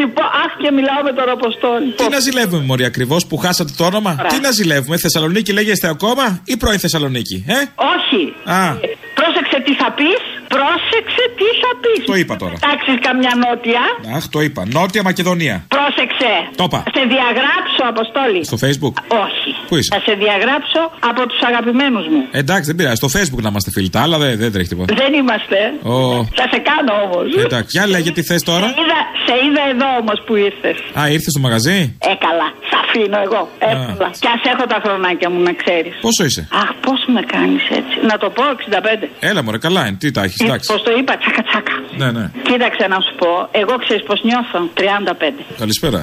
[0.00, 1.90] Λοιπόν, αχ, και μιλάω με τον Αποστόλη.
[1.96, 4.30] Τι να ζηλεύουμε, Μωρή, ακριβώς που χάσατε το όνομα; Ωραία.
[4.30, 7.54] Τι να ζηλεύουμε, Θεσσαλονίκη λέγεστε ακόμα ή πρώην Θεσσαλονίκη, ε;
[7.94, 8.34] Όχι.
[8.44, 8.74] Α,
[9.14, 10.20] Πρόσεξε τι θα πεις.
[10.54, 12.04] Πρόσεξε τι θα πεις.
[12.12, 12.56] το είπα τώρα.
[12.68, 13.82] Τάξει καμιά νότια;
[14.16, 14.62] Αχ, το είπα.
[14.76, 15.56] Νότια Μακεδονία.
[15.76, 16.32] Πρόσεξε.
[16.60, 16.78] Το είπα.
[16.86, 18.40] Θα σε διαγράψω, Αποστόλη.
[18.50, 18.94] Στο facebook.
[19.24, 19.50] Όχι.
[19.68, 20.80] Πού είσαι; Θα σε διαγράψω
[21.10, 22.20] από τους αγαπημένους μου.
[22.40, 22.98] Εντάξει, δεν πειράζει.
[23.02, 23.90] Στο facebook να είμαστε φίλοι.
[23.96, 24.94] Τα άλλα δεν, δεν τρέχει τίποτα.
[25.02, 25.58] Δεν είμαστε.
[25.82, 25.96] Ω.
[26.38, 27.26] Θα σε κάνω όμως.
[27.44, 28.66] Εντάξει, για λέγε τι θες τώρα.
[28.68, 30.76] Σε είδα, σε είδα εδώ όμως που ήρθες.
[31.00, 31.78] Α, ήρθες στο μαγαζί;
[32.10, 32.48] Ε, καλά.
[32.70, 33.42] Σ' αφήνω εγώ.
[33.72, 34.08] Εύκολα.
[34.22, 35.94] Κι ας έχω τα χρονάκια μου να ξέρεις.
[36.06, 37.94] Πόσο είσαι; Αχ, πώς με κάνεις έτσι.
[38.10, 39.08] Να το πω 65.
[39.30, 39.96] Έλα, μωρέ, καλά είναι.
[40.02, 40.43] Τι τα έχεις, εντάξει.
[40.70, 41.76] Πώς το είπα, τσάκα τσάκα.
[42.00, 42.24] Ναι, ναι.
[42.48, 43.30] Κοίταξε να σου πω,
[43.62, 44.58] εγώ ξέρεις πώς νιώθω.
[44.74, 45.44] 35.
[45.58, 46.00] Καλησπέρα.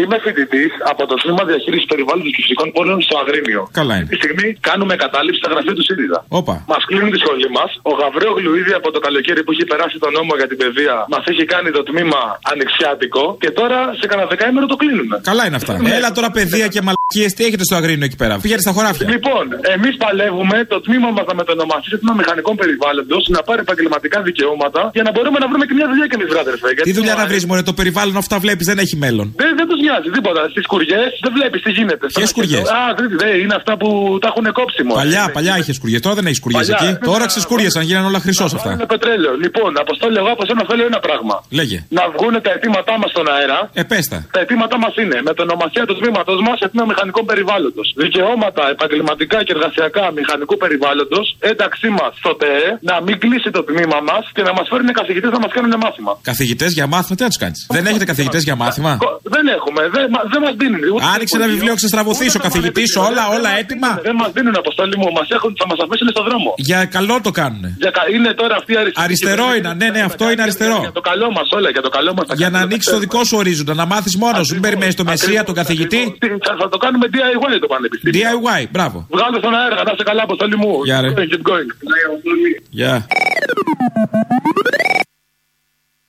[0.00, 3.62] Είμαι φοιτητής από το τμήμα διαχείρισης περιβάλλοντος και φυσικών πόλεων στο Αγρίνιο.
[3.80, 4.06] Καλά είναι.
[4.06, 6.18] Αυτή τη στιγμή κάνουμε κατάληψη στα γραφεία του ΣΥΡΙΖΑ.
[6.40, 6.54] Όπα.
[6.72, 7.70] Μας κλείνουν τη σχολή μας.
[7.90, 11.22] Ο Γαβρέογλου ήδη από το καλοκαίρι που έχει περάσει τον νόμο για την παιδεία μας
[11.32, 12.20] έχει κάνει το τμήμα
[12.50, 15.16] ανοιξιάτικο και τώρα σε κανένα δεκαήμερο το κλείνουμε.
[15.30, 15.72] Καλά είναι αυτά.
[15.98, 16.80] Έλα τώρα παιδεία και
[17.14, 18.34] μαλακίε, τι έχετε στο αγρίνιο εκεί πέρα.
[18.42, 19.06] Πηγαίνετε στα χωράφια.
[19.14, 24.18] Λοιπόν, εμείς παλεύουμε το τμήμα μας να μετονομαστεί σε τμήμα μηχανικών περιβάλλοντος, να πάρει επαγγελματικά
[24.28, 26.68] δικαιώματα για να μπορούμε να βρούμε και μια δουλειά και εμείς, βράδερφε.
[26.88, 29.26] Τι δουλειά να βρεις, Μωρέ, το περιβάλλον αυτά βλέπεις, δεν έχει μέλλον.
[29.42, 30.40] Δεν, δεν τους νοιάζει τίποτα.
[30.52, 32.04] Στις σκουριέ δεν βλέπεις τι γίνεται.
[32.16, 33.88] Ποιες σκουριές; Α, δεν δεν, είναι αυτά που
[34.22, 34.98] τα έχουν κόψει μόνο.
[35.02, 35.98] Παλιά, παλιά είχες σκουριέ.
[36.06, 36.88] Τώρα δεν έχεις σκουριέ Παλιά, εκεί.
[36.90, 37.26] ε, Τώρα βέβαια.
[37.32, 38.70] ξεσκούριασαν, γίνανε όλα χρυσός αυτά.
[38.76, 39.32] Είναι πετρέλαιο.
[39.44, 41.34] Λοιπόν, αποστόλη, εγώ από σένα θέλω ένα πράγμα.
[41.58, 41.78] Λέγε.
[41.98, 43.58] Να βγουν τα αιτήματά μας στον αέρα.
[43.80, 44.16] Ε, πέστα.
[44.34, 47.86] Τα αιτήματά μας είναι με την ονομασία του τμήματος μας σε τμήμα μηχανικών περιβάλλοντος.
[48.04, 53.98] Δικαιώματα επαγγελματικά και εργασιακά μηχανικού περιβάλλοντος, ένταξή μας στο ΤΕΕ, να μην κλείσει το τμήμα
[54.08, 56.12] μας και να μας φέρουν καθηγητές να μας κάνουν μάθημα.
[56.30, 59.80] Καθηγητές για μάθημα, τι να τους κάνεις; Δεν έχετε καθηγητές για μάθημα; Κο- Δεν έχουμε,
[59.96, 60.80] δεν, μα- δεν μας δίνουν.
[60.94, 64.54] Ούτε Άνοιξε στο ένα υπουργείο, βιβλίο, ξεστραβωθείς ο καθηγητής, όλα, όλα έτοιμα; Δεν μας δίνουν
[64.64, 66.48] αποστολή μου, μας έχουν, θα μας αφήσουν στον δρόμο.
[66.70, 67.62] Για καλό το κάνουν.
[67.82, 69.04] Για, κα- είναι τώρα αυτή η αριστερή.
[69.06, 70.78] Αριστερό είναι, ναι, ναι, αυτό είναι αριστερό.
[70.86, 72.24] Για το καλό μας, όλα για το καλό μας.
[72.40, 74.52] Για να ανοίξει το δικό σου ορίζοντα, να μάθεις μόνος σου.
[74.52, 76.02] Μην περιμένεις το μεσία, τον καθηγητή.
[76.46, 78.20] Θα, θα το κάνουμε DIY το πανεπιστήμιο.
[78.20, 79.06] DIY, μπράβο.
[79.10, 80.84] Βγάλω στον αέρα, να είσαι καλά, αποστολή μου.
[80.84, 81.08] Γεια, ρε.
[81.08, 82.62] Keep going, keep going.
[82.70, 83.06] Γεια.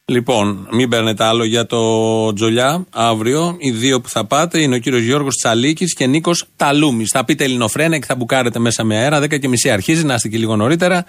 [0.06, 1.82] Λοιπόν, μην παίρνετε άλλο για το
[2.34, 2.86] Τζολιά.
[2.94, 7.10] Αύριο οι δύο που θα πάτε είναι ο κύριος Γιώργος Τσαλίκης και Νίκος Ταλούμης.
[7.10, 9.20] Θα πείτε Ελληνοφρένα και θα μπουκάρετε μέσα με αέρα.
[9.20, 11.06] 10 και μισή αρχίζει, να είστε και λίγο νωρίτερα.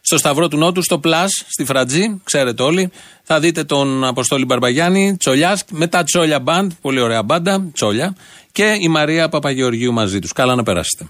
[0.00, 2.90] Στο Σταυρό του Νότου, στο Πλάς, στη Φρατζή, ξέρετε όλοι.
[3.22, 8.16] Θα δείτε τον Αποστόλη Μπαρμπαγιάννη, Τσολιάς, μετά Τσόλια Μπαντ, πολύ ωραία μπάντα, Τσόλια.
[8.52, 10.32] Και η Μαρία Παπαγεωργίου μαζί τους.
[10.32, 11.06] Καλά να περάσετε.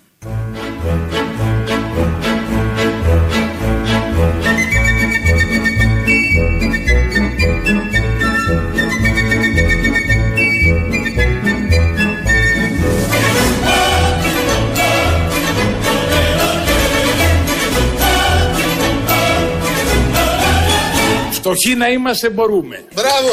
[21.49, 22.85] Φτωχοί να είμαστε μπορούμε.
[22.95, 23.33] Μπράβο.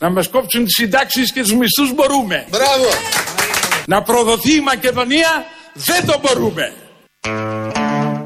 [0.00, 2.46] Να μας κόψουν τις συντάξεις και τους μισθούς μπορούμε.
[2.50, 2.88] Μπράβο.
[3.86, 6.72] Να προδοθεί η Μακεδονία δεν το μπορούμε.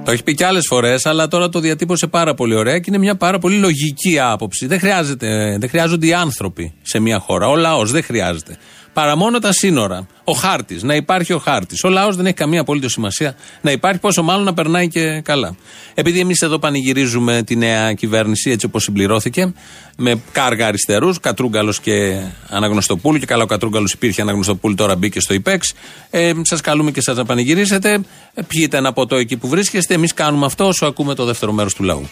[0.05, 2.99] Το έχει πει και άλλες φορές, αλλά τώρα το διατύπωσε πάρα πολύ ωραία και είναι
[2.99, 4.67] μια πάρα πολύ λογική άποψη.
[4.67, 7.49] Δεν, χρειάζεται, δεν χρειάζονται οι άνθρωποι σε μια χώρα.
[7.49, 8.59] Ο λαός δεν χρειάζεται.
[8.93, 10.07] Παρά μόνο τα σύνορα.
[10.25, 11.85] Ο χάρτης, να υπάρχει ο χάρτης.
[11.85, 15.57] Ο λαός δεν έχει καμία απολύτω σημασία να υπάρχει, πόσο μάλλον να περνάει και καλά.
[15.95, 19.53] Επειδή εμείς εδώ πανηγυρίζουμε τη νέα κυβέρνηση έτσι όπως συμπληρώθηκε,
[19.97, 25.35] με κάργα αριστερούς, Κατρούγκαλος και Αναγνωστοπούλου, και καλά ο Κατρούγκαλος υπήρχε, Αναγνωστοπούλου τώρα μπήκε στο
[25.35, 25.73] ΙΠΕΞ.
[26.11, 28.01] Ε, σας καλούμε και σας να πανηγυρίσετε.
[28.35, 29.95] Ε, πιείτε ένα ποτό εκεί που βρίσκεστε.
[29.95, 32.09] Εμείς κάνουμε αυτό όσο ακούμε το δεύτερο μέρος του λαού.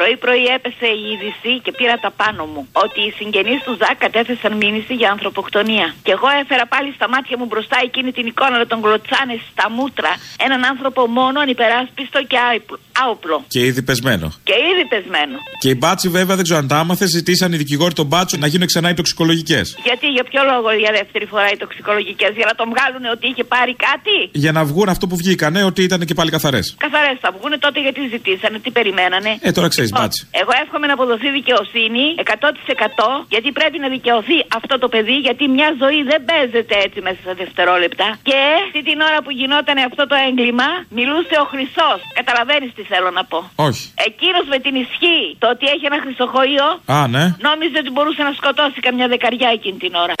[0.00, 4.52] Πρωί-πρωί έπεσε η είδηση και πήρα τα πάνω μου ότι οι συγγενείς του Ζακ κατέθεσαν
[4.62, 5.86] μήνυση για ανθρωποκτονία.
[6.06, 9.66] Και εγώ έφερα πάλι στα μάτια μου μπροστά εκείνη την εικόνα με τον κλωτσάνε στα
[9.76, 10.12] μούτρα.
[10.46, 13.36] Έναν άνθρωπο μόνο ανυπεράσπιστο και άυπλο- άοπλο.
[13.54, 14.26] Και ήδη πεσμένο.
[14.48, 15.36] Και ήδη πεσμένο.
[15.62, 18.46] Και οι μπάτσι, βέβαια, δεν ξέρω αν τα άμαθε, ζητήσαν οι δικηγόροι των μπάτσων να
[18.52, 19.64] γίνουν ξανά οι τοξικολογικές.
[19.88, 23.44] Γιατί, για ποιο λόγο για δεύτερη φορά οι τοξικολογικές, για να τον βγάλουν ότι είχε
[23.44, 26.74] πάρει κάτι; Για να βγουν αυτό που βγήκανε, ότι ήταν και πάλι καθαρές.
[26.78, 29.30] Καθαρές θα βγουν τότε γιατί ζητήσανε, τι περιμένανε.
[29.40, 30.20] Ε, τώρα ξέρεις, Λοιπόν, μπάτσι.
[30.42, 35.70] Εγώ εύχομαι να αποδοθεί δικαιοσύνη 100% γιατί πρέπει να δικαιωθεί αυτό το παιδί γιατί μια
[35.82, 38.06] ζωή δεν παίζεται έτσι μέσα σε δευτερόλεπτα.
[38.28, 42.00] Και αυτή την ώρα που γινόταν αυτό το έγκλημα μιλούσε ο Χρυσός.
[42.20, 43.38] Καταλαβαίνεις τι θέλω να πω.
[43.68, 43.84] Όχι.
[44.08, 47.24] Εκείνος με την ισχύ το ότι έχει ένα χρυσοχοείο Α, ναι.
[47.48, 50.14] νόμιζε ότι μπορούσε να σκοτώσει καμιά δεκαριά εκείνη την ώρα.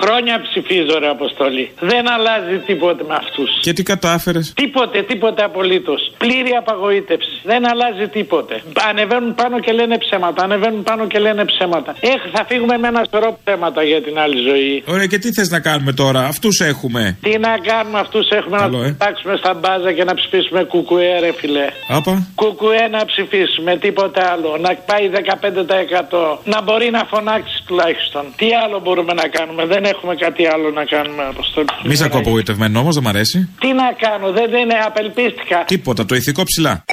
[0.00, 1.70] Χρόνια ψηφίζω, ρε Αποστολή.
[1.80, 3.50] Δεν αλλάζει τίποτε με αυτούς.
[3.60, 6.00] Και τι κατάφερες; Τίποτε, τίποτε απολύτως.
[6.18, 7.34] Πλήρη απαγοήτευση.
[7.42, 8.62] Δεν αλλάζει τίποτε.
[8.88, 10.42] Ανεβαίνουν πάνω και λένε ψέματα.
[10.42, 11.96] Ανεβαίνουν πάνω και λένε ψέματα.
[12.00, 14.82] Έχ, θα φύγουμε με ένα σωρό ψέματα για την άλλη ζωή.
[14.86, 17.18] Ωραία, και τι θες να κάνουμε τώρα, αυτούς έχουμε.
[17.22, 18.88] Τι να κάνουμε, αυτούς έχουμε Καλό, να ε.
[18.88, 21.66] του πετάξουμε στα μπάζα και να ψηφίσουμε κουκουέ, ρε φιλέ.
[21.88, 22.26] Άπα.
[22.34, 24.56] Κουκουέ να ψηφίσουμε, τίποτα άλλο.
[24.60, 26.38] Να πάει 15%.
[26.44, 28.24] Να μπορεί να φωνάξει τουλάχιστον.
[28.36, 31.68] Τι άλλο μπορούμε να κάνουμε, δεν έχουμε κάτι άλλο να κάνουμε, Αποστολή.
[31.84, 33.48] Μη σε ακούω απογοητευμένο όμως, δεν μ' αρέσει.
[33.60, 35.64] Τι να κάνω, δεν, δεν είναι απελπίστηκα.
[35.64, 36.84] Τίποτα, το ηθικό ψηλά.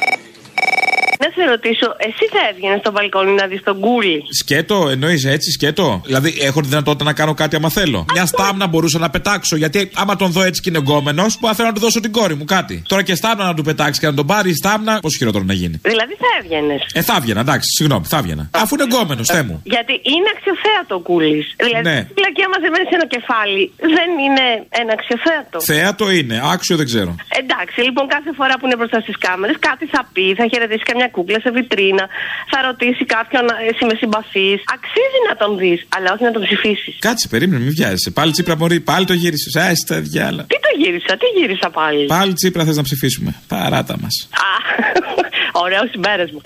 [1.22, 4.22] Να σε ρωτήσω, εσύ θα έβγαινες στο μπαλκόνι να δεις τον κούλι.
[4.40, 8.66] Σκέτο, εννοείς έτσι, σκέτο; Δηλαδή, έχω τη δυνατότητα να κάνω κάτι άμα θέλω; Μια στάμνα
[8.66, 9.56] μπορούσα να πετάξω.
[9.56, 12.34] Γιατί άμα τον δω έτσι και είναι γκόμενος, που θέλω να του δώσω την κόρη
[12.34, 12.82] μου κάτι.
[12.88, 15.52] Τώρα και στάμνα να του πετάξει και να τον πάρει η στάμνα, πώ χειρότερο να
[15.52, 16.82] γίνει; Δηλαδή θα έβγαινες.
[16.92, 18.48] Ε, θα έβγαινα, εντάξει, συγγνώμη, θα έβγαινα.
[18.62, 19.60] Αφού είναι γκόμενος, θε μου.
[19.64, 21.44] Γιατί είναι αξιοθέατο ο κούλι.
[21.56, 21.98] Δηλαδή, Ναι.
[22.04, 23.62] στη φυλακή μαζεμένη σε ένα κεφάλι
[23.96, 24.46] δεν είναι
[24.80, 25.56] ένα αξιοθέατο.
[25.72, 27.12] Θέατο είναι, άξιο δεν ξέρω.
[27.42, 31.08] Εντάξει, λοιπόν, κάθε φορά που είναι μπροστά στις κάμερες, κάτι θα πει, θα χαιρετήσει καμιά
[31.10, 32.04] κούκλα σε βιτρίνα,
[32.50, 34.58] θα ρωτήσει κάποιον, εσύ με συμπαθείς.
[34.76, 36.96] Αξίζει να τον δεις, αλλά όχι να τον ψηφίσεις.
[36.98, 38.10] Κάτσε, περίμενε, μην βιάζεσαι.
[38.10, 39.56] Πάλι τσίπρα μωρή, πάλι το γύρισες.
[39.56, 40.42] Α, τα διάλα.
[40.42, 43.34] Τι το γύρισα, τι γύρισα πάλι; Πάλι τσίπρα θες να ψηφίσουμε.
[43.48, 44.28] Παράτα μας.
[44.48, 44.52] Α,
[45.64, 46.40] ωραίος συμπέρε μου.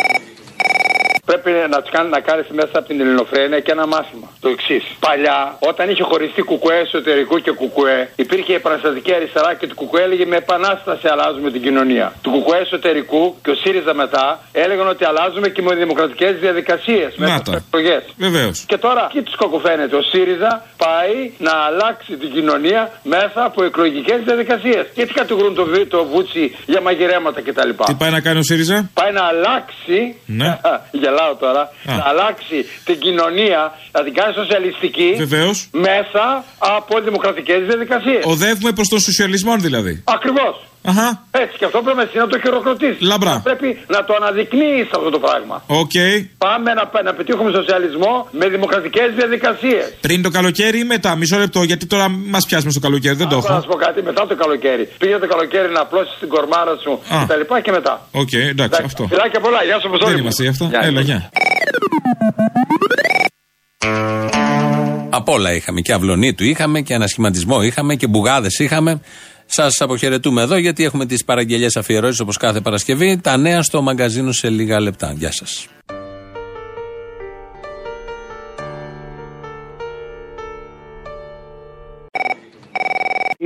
[1.24, 4.26] Πρέπει να τους κάνει να κάνει μέσα από την ελληνοφρένεια και ένα μάθημα.
[4.40, 4.84] Το εξής.
[5.06, 10.02] Παλιά, όταν είχε χωριστεί κουκουέ εσωτερικού και κουκουέ, υπήρχε η επαναστατική αριστερά και το κουκουέ
[10.02, 12.06] έλεγε με επανάσταση αλλάζουμε την κοινωνία.
[12.22, 17.10] Του κουκουέ εσωτερικού και ο ΣΥΡΙΖΑ μετά έλεγαν ότι αλλάζουμε και με δημοκρατικές διαδικασίες.
[17.16, 17.52] Μέσα τα.
[17.52, 18.02] στις εκλογές.
[18.16, 18.64] Βεβαίως.
[18.70, 19.96] Και τώρα, τι του κακοφαίνεται.
[19.96, 24.84] Ο ΣΥΡΙΖΑ πάει να αλλάξει την κοινωνία μέσα από εκλογικές διαδικασίες.
[24.94, 27.70] Και τι κατηγορούν το, βι- το βούτσι για μαγειρέματα κτλ.
[27.84, 30.16] Τι πάει να κάνει ο ΣΥΡΙΖΑ; Πάει να αλλάξει.
[30.26, 30.58] Ναι.
[31.14, 31.62] Γελάω τώρα.
[31.84, 33.60] Να αλλάξει την κοινωνία,
[33.92, 35.14] να την κάνει σοσιαλιστική.
[35.16, 35.68] Βεβαίως.
[35.72, 38.24] Μέσα από δημοκρατικές διαδικασίες.
[38.24, 40.02] Οδεύουμε προς το σοσιαλισμό δηλαδή.
[40.06, 40.54] Ακριβώς.
[40.90, 41.08] Αχα.
[41.42, 43.00] Έτσι και αυτό πρέπει εσύ να το χειροκροτήσεις.
[43.00, 43.40] Λαμπρά.
[43.44, 45.56] Πρέπει να το αναδεικνύεις αυτό το πράγμα.
[45.66, 45.94] Οκ.
[46.46, 49.84] Πάμε να, να πετύχουμε σοσιαλισμό με δημοκρατικές διαδικασίες.
[50.00, 53.36] Πριν το καλοκαίρι ή μετά, μισό λεπτό, γιατί τώρα μας πιάσουμε στο καλοκαίρι, δεν το
[53.36, 53.62] Άκου να έχω.
[53.62, 54.84] σου πω κάτι μετά το καλοκαίρι.
[54.98, 57.18] Πήγε το καλοκαίρι να απλώσεις την κορμάρα σου Α.
[57.20, 57.94] και τα λοιπά και μετά.
[58.22, 59.06] Οκ, εντάξει, αυτό.
[59.12, 60.22] Φιλάκια πολλά, γεια σου Αποστόλη Δεν μου.
[60.22, 60.64] είμαστε γι' αυτό.
[60.64, 60.80] Γεια.
[60.82, 61.30] Έλα, γεια.
[65.10, 65.80] Απ' όλα είχαμε.
[65.80, 69.00] Και αυλονί του είχαμε και ανασχηματισμό είχαμε και μπουγάδες είχαμε.
[69.46, 73.18] Σας αποχαιρετούμε εδώ γιατί έχουμε τις παραγγελίες αφιερώσεις όπως κάθε Παρασκευή.
[73.22, 75.12] Τα νέα στο μαγκαζίνο σε λίγα λεπτά.
[75.12, 75.66] Γεια σας.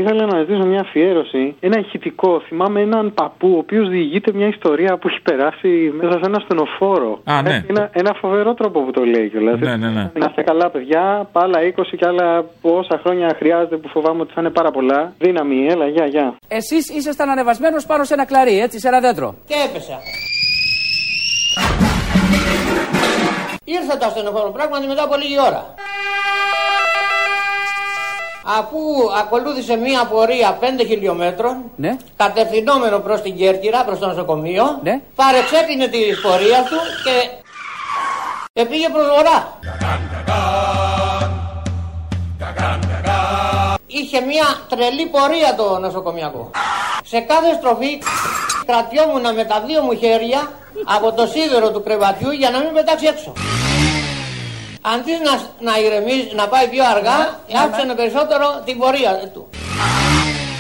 [0.01, 2.41] Ήθελα να ζητήσω μια αφιέρωση, ένα ηχητικό.
[2.49, 5.69] Θυμάμαι έναν παππού, ο οποίος διηγείται μια ιστορία που έχει περάσει
[6.01, 7.21] μέσα σε ένα στενοφόρο.
[7.25, 7.51] Α, ναι.
[7.55, 9.59] Έχει Ένα, ένα φοβερό τρόπο που το λέει κιόλας.
[9.61, 10.11] Ναι, ναι, ναι.
[10.21, 11.29] Να είστε καλά, παιδιά.
[11.33, 15.13] Πάλα 20 και άλλα πόσα χρόνια χρειάζεται που φοβάμαι ότι θα είναι πάρα πολλά.
[15.19, 16.37] Δύναμη, έλα, γεια, γεια.
[16.49, 19.35] Εσείς ήσασταν ανεβασμένος πάνω σε ένα κλαρί, έτσι, σε ένα δέντρο.
[19.47, 19.97] Και έπεσα.
[23.65, 25.75] Ήρθα το ασθενοφόρο πράγματι μετά από λίγη ώρα.
[28.57, 28.79] Αφού
[29.21, 31.97] ακολούθησε μία πορεία 5 χιλιόμετρων, Ναι.
[32.17, 35.01] κατευθυνόμενο προς την Κέρκυρα, προς το νοσοκομείο, Ναι.
[35.15, 37.15] παρεξέπινε τη πορεία του και
[38.53, 39.59] επήγε προς βορρά.
[43.87, 46.51] Είχε μία τρελή πορεία το νοσοκομιακό.
[47.05, 48.03] Σε κάθε στροφή
[48.67, 50.51] κρατιόμουν με τα δύο μου χέρια
[50.97, 53.33] από το σίδερο του κρεβατιού για να μην πετάξει έξω.
[54.95, 55.35] Αντί να,
[55.71, 57.19] να ηρεμήσει, να πάει πιο αργά,
[57.63, 59.49] άφησανε περισσότερο την πορεία του.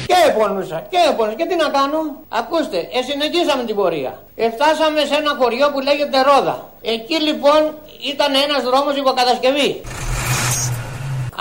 [0.06, 1.36] Και επώνουσα, και επώνουσα.
[1.36, 4.12] Και τι να κάνω; Ακούστε, ε, συνεχίσαμε την πορεία.
[4.36, 6.56] Εφτάσαμε σε ένα χωριό που λέγεται Ρόδα.
[6.82, 7.60] Εκεί λοιπόν
[8.12, 9.70] ήταν ένας δρόμος υποκατασκευή.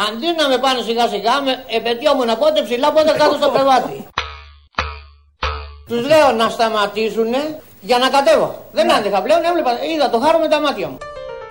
[0.08, 4.08] Αντί να με πάνε σιγά σιγά, με επαιτειόμουν πότε ψηλά, πότε κάτω στο κρεβάτι.
[5.88, 7.42] Τους λέω να σταματήσουνε
[7.82, 8.66] για να κατέβω.
[8.72, 10.98] Δεν άντεχα πλέον, έβλεπα, είδα το χάρο με τα μάτια μου.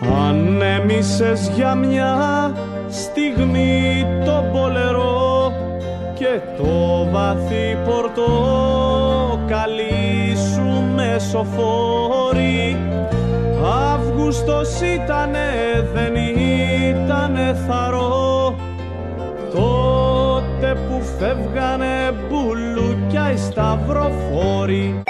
[0.01, 2.53] Ανέμισες για μια
[2.89, 5.53] στιγμή το πολερό
[6.15, 9.17] και το βαθύ πορτοκαλί
[10.37, 12.77] σου μεσοφόρη
[13.65, 15.49] Αύγουστος ήτανε,
[15.95, 18.55] δεν ήτανε θαρρώ.
[19.53, 25.03] Τότε που φεύγανε μπουλούκια οι σταυροφόροι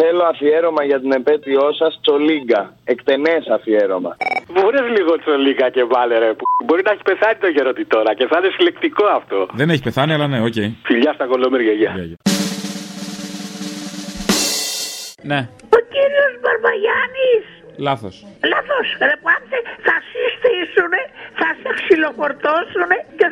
[0.00, 2.74] Θέλω αφιέρωμα για την επέτειό σας Τσολίγκα.
[2.84, 4.16] Εκτενές αφιέρωμα.
[4.52, 6.34] Μπορείς λίγο Τσολίγκα και βάλε ρε.
[6.34, 9.46] Που μπορεί να έχει πεθάνει το γερότι τώρα και θα είναι συλλεκτικό αυτό.
[9.52, 10.52] Δεν έχει πεθάνει, αλλά ναι, οκ.
[10.82, 11.90] Φιλιά στα κωλομέρια, γεια.
[15.22, 17.44] Ναι, Ο κύριος Μπαρμπαγιάννης.
[17.76, 18.26] λάθος.
[18.52, 18.86] Λάθος.
[19.08, 21.00] Ρε πάτε, θα συστήσουνε,
[21.40, 23.26] θα σε ξυλοφορτώσουνε και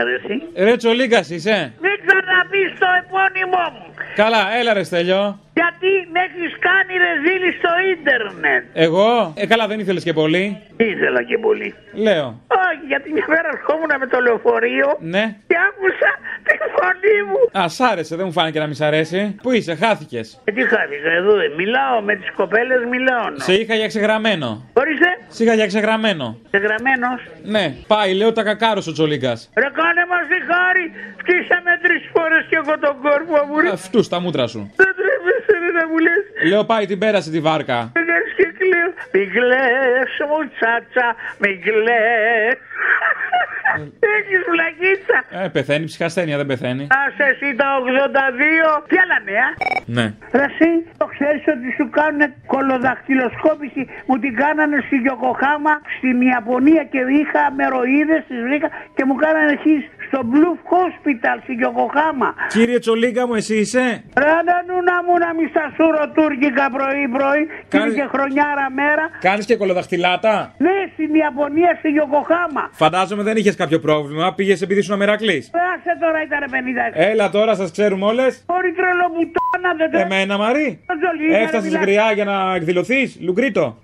[0.00, 1.72] αρέσει; Ρε Τσολίγκα είσαι.
[1.84, 3.94] Μην ξαναπείς το επώνυμό μου.
[4.14, 5.40] Καλά, έλα ρε Στέλιο.
[5.54, 8.64] Γιατί με έχεις κάνει ρεζίλη στο ίντερνετ.
[8.74, 10.44] Εγώ; Ε, καλά, δεν ήθελες και πολύ.
[10.76, 11.74] Ήθελα και πολύ.
[11.92, 12.26] Λέω.
[12.48, 15.24] Όχι, γιατί μια μέρα ερχόμουν με το λεωφορείο Ναι.
[15.46, 16.10] και άκουσα
[16.42, 17.60] τη φωνή μου.
[17.64, 19.36] Α, σ' άρεσε, δεν μου φάνηκε να μη σ' αρέσει.
[19.42, 23.26] Πού είσαι, χάθηκες; Ε, τι χάθηκα εδώ, ε, μιλάω με τις κοπέλες, μιλάω.
[23.46, 24.48] Σε είχα για ξεγραμμένο.
[24.72, 26.38] Ορίστε, Σε είχα για ξεγραμμένο.
[26.50, 27.20] εγγραμμένος.
[27.44, 29.32] Ναι, πάει, λέω τα κακάρο ο Τσολίγκα.
[29.62, 30.84] Ρε κάνε μας τη χάρη,
[31.20, 33.60] φτύσαμε τρεις φορές και εγώ τον κόρπο μου.
[33.60, 33.68] ρε.
[33.70, 34.60] Αυτούς τα μούτρα σου.
[34.82, 36.22] Δεν τρέπεσαι ρε να μου λες.
[36.50, 37.78] Λέω πάει την πέρασε τη βάρκα.
[37.92, 38.04] Δεν
[38.74, 39.22] κάνεις και κλαίω.
[39.22, 41.06] Μην κλαις μου τσάτσα,
[41.42, 42.58] μην κλαις.
[44.16, 45.18] Έχεις βλακίτσα.
[45.44, 46.86] Ε, πεθαίνει, ψυχασθένεια δεν πεθαίνει.
[47.04, 48.82] Άσε εσύ τα 82.
[48.88, 49.48] Τι άλλα νέα;
[49.96, 50.06] Ναι.
[50.38, 53.82] Ρε εσύ, το ξέρεις ότι σου κάνουν κολοδαχτυλοσκόπηση.
[54.06, 59.52] Μου την κάνανε στη Γιοκοχάμα, στην Ιαπωνία και είχα μεροίδες, τις βρήκα και μου κάνανε
[59.58, 59.74] εκεί
[60.08, 62.28] στο Blue Hospital στη Γιοκοχάμα.
[62.54, 63.86] Κύριε Τσολίγκα μου, εσύ είσαι;
[64.22, 68.06] Ρε να νουνα μου να μη στα σούρο τουρκικά πρωί πρωί και είναι Κάνεις- και
[68.14, 69.04] χρονιάρα μέρα.
[69.28, 70.34] Κάνεις και κολοδαχτυλάτα;
[70.66, 72.62] Ναι, στην Ιαπωνία, στη Γιοκοχάμα.
[72.82, 74.34] Φαντάζομαι δεν είχες κάποιο πρόβλημα.
[74.34, 75.44] Πήγες επειδή ήσουν μερακλής.
[75.72, 76.92] Άσε τώρα ήταν 50.
[77.10, 78.44] Έλα τώρα, σας ξέρουμε όλες.
[78.46, 79.98] Ωρι τρελομουτάνα δεν το...
[79.98, 80.68] Εμένα, Μαρή.
[80.86, 81.82] Το Τζολίγκα, ρε, Έφτασες μιλάς.
[81.84, 83.18] γριά για να εκδηλωθείς.
[83.20, 83.76] Λουγκρίτο.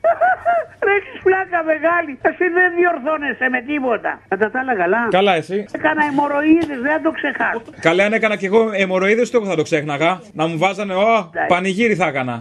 [0.92, 2.12] Ρε έχεις πλάκα μεγάλη.
[2.28, 4.10] Εσύ δεν διορθώνεσαι με τίποτα.
[4.28, 5.02] Κατά τα άλλα καλά.
[5.18, 5.58] Καλά, εσύ.
[5.78, 7.62] Έκανα αιμορροίδες, δεν θα το ξεχάσω.
[7.80, 11.94] Καλά, αν έκανα κι εγώ αιμορροίδε, το θα το ξέχναγα; Να μου βάζανε, Ω, πανηγύρι
[11.94, 12.36] θα έκανα.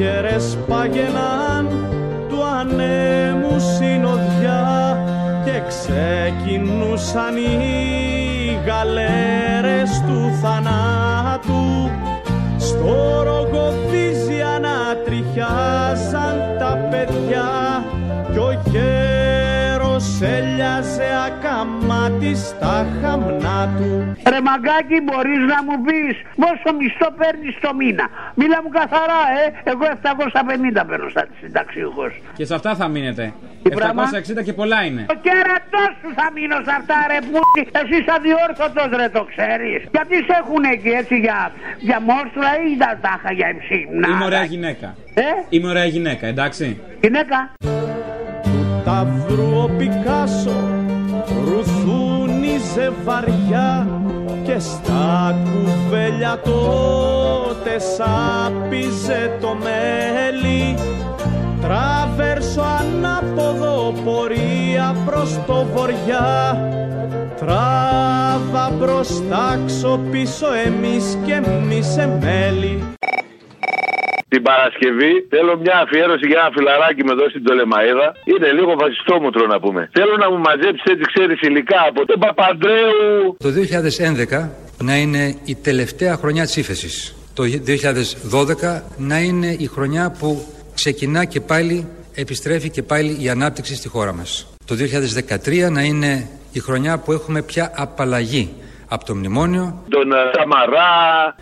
[0.00, 1.68] Παντιέρες πάγαιναν
[2.28, 4.98] του ανέμου συνοδιά
[5.44, 11.90] και ξεκινούσαν οι γαλέρες του θανάτου
[12.58, 16.49] στο ρογοδίζι ανατριχιάζαν τα
[17.04, 17.84] παιδιά
[18.32, 21.04] κι ο γέρος έλιαζε
[22.00, 28.06] ακαμάτι στα χαμνά του Ρε μαγκάκι μπορείς να μου πεις πόσο μισθό παίρνεις το μήνα
[28.38, 29.84] Μίλα μου καθαρά ε Εγώ
[30.82, 33.32] 750 παίρνω σαν συνταξιούχος Και σε αυτά θα μείνετε.
[33.62, 34.02] Τι πράγμα;
[34.40, 35.02] 760 και πολλά είναι.
[35.12, 39.80] Το κέρατό σου θα μείνω σε αυτά ρε πούτι Εσύ είσαι αδιόρθωτος ρε το ξέρεις
[39.96, 41.38] Γιατί σε έχουν εκεί έτσι για,
[41.88, 44.88] για μόρστρα ή τα τάχα για εμψήμνα Είμαι ωραία γυναίκα.
[45.14, 46.80] Ε; Είμαι ωραία γυναίκα, εντάξει.
[47.00, 47.38] Γυναίκα;
[48.84, 50.89] Ταυρού ο Πικάσο
[51.44, 53.86] ρουθούνιζε βαριά
[54.44, 60.76] και στα κουβέλια τότε σάπιζε το μέλι.
[61.60, 66.58] Τραβέρσο ανάποδο πορεία προς το βοριά.
[67.36, 69.58] Τράβα μπροστά
[70.10, 72.98] πίσω εμείς και εμείς εμέλη
[74.32, 78.06] Την Παρασκευή θέλω μια αφιέρωση για ένα φιλαράκι με εδώ στην Τολεμαίδα.
[78.32, 79.90] Είναι λίγο βασιστόμουτρο να πούμε.
[79.98, 83.36] Θέλω να μου μαζέψεις έτσι ξέρεις υλικά από τον Παπαντρέου.
[83.46, 83.50] Το
[84.40, 84.48] 2011
[84.88, 87.14] να είναι η τελευταία χρονιά της ύφεσης.
[87.34, 93.74] Το 2012 να είναι η χρονιά που ξεκινά και πάλι, επιστρέφει και πάλι η ανάπτυξη
[93.74, 94.46] στη χώρα μας.
[94.64, 98.52] Το 2013 να είναι η χρονιά που έχουμε πια απαλλαγή
[98.94, 99.64] από το μνημόνιο.
[99.88, 100.90] Τον ε, Σαμαρά.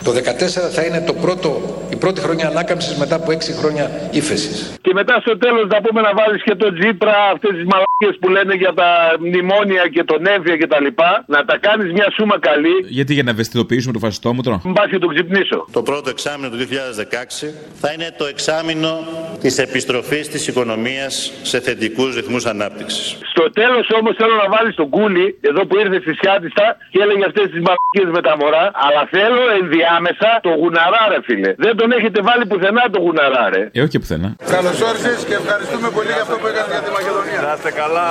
[0.05, 1.51] Το 2014 θα είναι το πρώτο,
[1.91, 4.79] η πρώτη χρονιά ανάκαμψης μετά από έξι χρόνια ύφεσης.
[4.81, 8.29] Και μετά στο τέλος να πούμε να βάλεις και τον Τζίπρα, αυτές τις μαλακίες που
[8.29, 11.25] λένε για τα μνημόνια και τον Εύβοια και τα λοιπά.
[11.27, 12.77] Να τα κάνεις μια σούμα καλή.
[12.89, 14.61] Γιατί για να ευαισθητοποιήσουμε το φασιστόμουτρο.
[14.65, 15.67] Μην πας και τον ξυπνήσω.
[15.73, 17.47] Το πρώτο εξάμεινο του 2016
[17.81, 18.93] θα είναι το εξάμεινο
[19.41, 23.19] της επιστροφής της οικονομίας σε θετικούς ρυθμούς ανάπτυξης.
[23.33, 27.25] Στο τέλος όμως θέλω να βάλεις τον Κούλι, εδώ που ήρθε στη Σιάτιστα και έλεγε
[27.39, 28.65] αυτέ τι μαλακίες με τα μωρά.
[28.85, 31.51] Αλλά θέλω ενδιάμεσα το γουναρά, ρε φίλε.
[31.65, 33.63] Δεν τον έχετε βάλει πουθενά το γουναρά, ρε.
[33.73, 34.29] Ε, όχι και πουθενά.
[34.55, 37.39] Καλώς όρισες και ευχαριστούμε πολύ για αυτό που έκανες για τη Μακεδονία.
[37.47, 38.07] Να είστε καλά.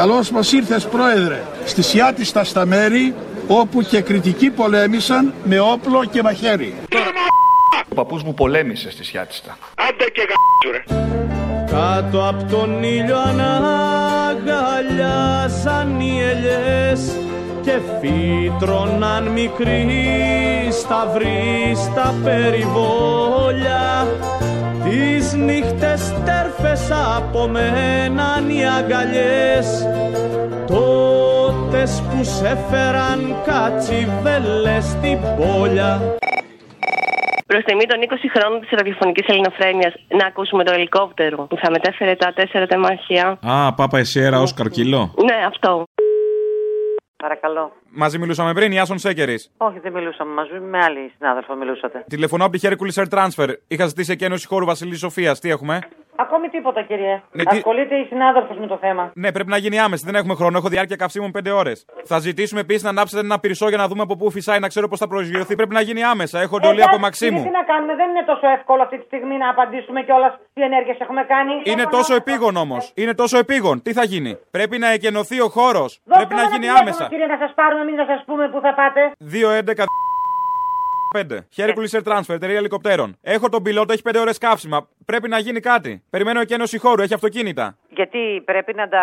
[0.00, 3.14] Καλώς μας ήρθες, Πρόεδρε, στη Σιάτιστα στα μέρη
[3.60, 6.74] όπου και κριτικοί πολέμησαν με όπλο και μαχαίρι.
[7.88, 9.58] Ο παππούς μου πολέμησε στη Σιάτιστα.
[9.88, 10.84] Άντε και γα***ρε.
[11.70, 17.16] Κάτω από τον ήλιο αναγκαλιάζαν οι ελιές
[17.64, 19.98] και φύτρωναν μικροί
[20.70, 24.06] σταυροί στα περιβόλια
[24.84, 29.88] Τις νύχτες τέρφες απομέναν οι αγκαλιές
[30.66, 36.16] Τότες που σε φέραν κατσιβέλες στην πόλια
[37.46, 42.14] Προς τιμή των 20 χρόνων της ραδιοφωνικής ελληνοφρένειας, να ακούσουμε το ελικόπτερο που θα μετέφερε
[42.14, 43.38] τα τέσσερα τεμάχια.
[43.46, 45.14] Α, Πάπα Εσέρα ω καρκυλό.
[45.24, 45.84] Ναι, αυτό.
[47.24, 47.72] Παρακαλώ.
[47.90, 49.50] Μαζί μιλούσαμε πριν, Ιάσον Σέκερης.
[49.56, 52.04] Όχι, δεν μιλούσαμε μαζί, με άλλη συνάδελφο μιλούσατε.
[52.08, 53.48] Τηλεφωνώ από τη Hercules Air Transfer.
[53.68, 55.40] Είχα ζητήσει εκένωση χώρου Βασιλής Σοφίας.
[55.40, 55.78] Τι έχουμε;
[56.16, 57.22] Ακόμη τίποτα, κύριε.
[57.32, 59.10] Ναι, τι- Ασχολείται η συνάδελφος με το θέμα.
[59.14, 60.04] Ναι, πρέπει να γίνει άμεση.
[60.04, 60.58] Δεν έχουμε χρόνο.
[60.58, 61.84] Έχω διάρκεια καυσίμων 5 ώρες.
[62.04, 64.88] Θα ζητήσουμε επίσης να ανάψετε ένα πυρσό για να δούμε από πού φυσάει, να ξέρω
[64.88, 65.54] πώς θα προσγειωθεί.
[65.56, 66.40] Πρέπει να γίνει άμεσα.
[66.40, 67.36] Έχω εντολή από Εντάξει, Μαξίμου.
[67.36, 70.62] κύριε, Τι να κάνουμε, δεν είναι τόσο εύκολο αυτή τη στιγμή να απαντήσουμε κιόλας τι
[70.62, 71.52] ενέργειες έχουμε κάνει.
[71.64, 72.92] Είναι τόσο επίγον όμως.
[72.94, 73.82] Είναι τόσο επίγον.
[73.82, 76.00] Τι θα γίνει; Πρέπει να εκενωθεί ο χώρος.
[76.04, 77.06] Δώστε Πρέπει να μας γίνει τηλέφωνο, άμεσα.
[77.08, 79.00] Κύριε, να σας πάρουμε, μην να σα πούμε πού θα πάτε.
[79.18, 79.84] 2-11.
[81.14, 81.20] 5.
[81.56, 83.16] Hercules Air Transfer, εταιρεία ελικοπτέρων.
[83.22, 84.88] Έχω τον πιλότο, έχει 5 ώρες καύσιμα.
[85.04, 86.02] Πρέπει να γίνει κάτι.
[86.10, 87.76] Περιμένω εκένωση χώρου, έχει αυτοκίνητα.
[87.88, 89.02] Γιατί πρέπει να, τα,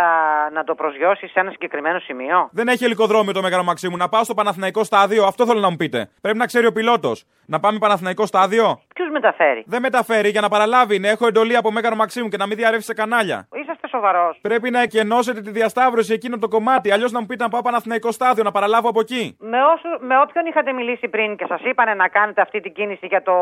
[0.53, 3.97] να το προσγειώσεις σε ένα συγκεκριμένο σημείο; Δεν έχει ελικοδρόμιο το Μέγαρο Μαξίμου.
[3.97, 6.09] Να πάω στο Παναθηναϊκό στάδιο, αυτό θέλω να μου πείτε.
[6.21, 7.25] Πρέπει να ξέρει ο πιλότος.
[7.45, 10.99] Να πάμε Παναθηναϊκό στάδιο; Ποιος μεταφέρει; Δεν μεταφέρει για να παραλάβει.
[10.99, 13.47] Ναι, έχω εντολή από Μέγαρο Μαξίμου και να μην διαρρεύσει σε κανάλια.
[13.61, 14.33] Είσαστε σοβαρός.
[14.41, 16.91] Πρέπει να εκενώσετε τη διασταύρωση εκείνο το κομμάτι.
[16.91, 19.23] Αλλιώς να μου πείτε να πάω Παναθηναϊκό στάδιο, να παραλάβω από εκεί.
[19.39, 23.05] Με, όσου, με όποιον είχατε μιλήσει πριν και σας είπανε να κάνετε αυτή την κίνηση
[23.05, 23.35] για το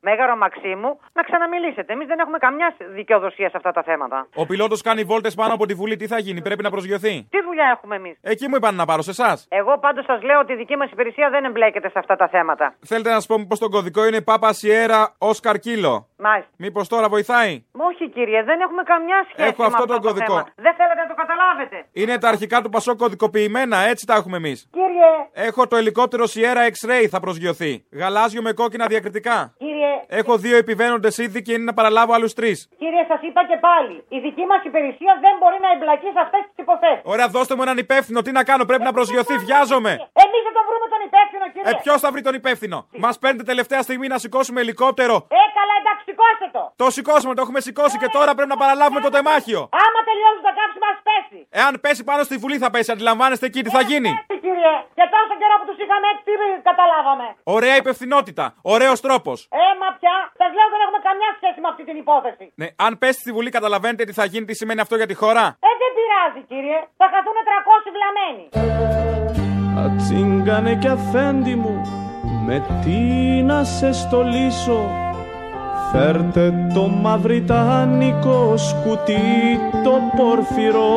[0.00, 1.92] Μέγαρο Μαξίμου, να ξαναμιλήσετε.
[1.92, 4.26] Εμείς δεν έχουμε καμιά δικαιοδοσία σε αυτά τα θέματα.
[4.34, 5.96] Ο πιλότος κάνει βόλτες πάνω από τη Βουλή.
[5.96, 9.02] Τι θα γίνει, πρέπει να προσγειωθεί; Τι δουλειά έχουμε εμείς; Εκεί μου είπαν να πάρω,
[9.02, 9.46] σε εσάς.
[9.50, 12.74] Εγώ πάντως σας λέω ότι η δική μας υπηρεσία δεν εμπλέκεται σε αυτά τα θέματα.
[12.86, 16.08] Θέλετε να σας πω πω τον κωδικό είναι Πάπα Σιέρα Όσκαρ Κίλο.
[16.26, 16.50] Μάλιστα.
[16.56, 17.52] Μήπως τώρα βοηθάει;
[17.90, 20.32] Όχι κύριε, δεν έχουμε καμιά σχέση Έχω με αυτό τον το κωδικό.
[20.34, 20.42] θέμα.
[20.66, 21.76] Δεν θέλετε να το καταλάβετε.
[21.92, 24.68] Είναι τα αρχικά του Πασό κωδικοποιημένα, έτσι τα έχουμε εμείς.
[24.78, 25.10] Κύριε,
[25.48, 27.72] Έχω το ελικόπτερο Sierra X-Ray θα προσγειωθεί.
[27.92, 29.54] Γαλάζιο με κόκκινα διακριτικά.
[29.58, 32.68] κύριε, Έχω δύο επιβαίνοντες ήδη και είναι να παραλάβω άλλους τρεις.
[32.78, 34.04] κύριε, σας είπα και πάλι.
[34.08, 37.02] Η δική μας υπηρεσία δεν μπορεί να εμπλακεί σε αυτές τις υποθέσεις.
[37.12, 38.20] Ωραία, δώστε μου έναν υπεύθυνο.
[38.22, 39.34] Τι να κάνω, πρέπει να προσγειωθεί.
[39.46, 39.92] Βιάζομαι.
[40.24, 41.53] Εμείς δεν τον βρούμε τον υπεύθυνο, κύριε.
[41.68, 45.16] Ε, ποιος θα βρει τον υπεύθυνο; Μας παίρνετε τελευταία στιγμή να σηκώσουμε ελικόπτερο.
[45.40, 46.62] Ε, καλά, εντάξει, σηκώστε το.
[46.82, 49.60] Το σηκώσουμε, το έχουμε σηκώσει και τώρα πρέπει να παραλάβουμε το τεμάχιο.
[49.84, 51.38] Άμα τελειώσει το κάψιμο, α πέσει.
[51.60, 54.10] Εάν πέσει πάνω στη βουλή θα πέσει, αντιλαμβάνεστε εκεί τι θα γίνει.
[54.20, 54.72] Έτσι, κύριε.
[54.98, 56.32] Και τόσο καιρό που τους είχαμε έτσι, τι
[56.70, 57.26] καταλάβαμε.
[57.56, 58.44] Ωραία υπευθυνότητα.
[58.74, 59.38] Ωραίος τρόπος.
[59.62, 62.44] Ε, μα πια, σας λέω δεν έχουμε καμιά σχέση με αυτή την υπόθεση.
[62.60, 65.44] Ναι, αν πέσει στη βουλή, καταλαβαίνετε τι θα γίνει, τι σημαίνει αυτό για τη χώρα;
[65.68, 66.78] Ε, δεν πειράζει, κύριε.
[67.00, 68.44] Θα χαθούν 300 βλαμμένοι.
[69.84, 71.76] Ατσίγκανε κι αφέντη μου
[72.46, 72.98] με τι
[73.50, 74.80] να σε στολίσω;
[75.92, 80.92] Φέρτε το μαυριτάνικο σκουτί το πορφυρό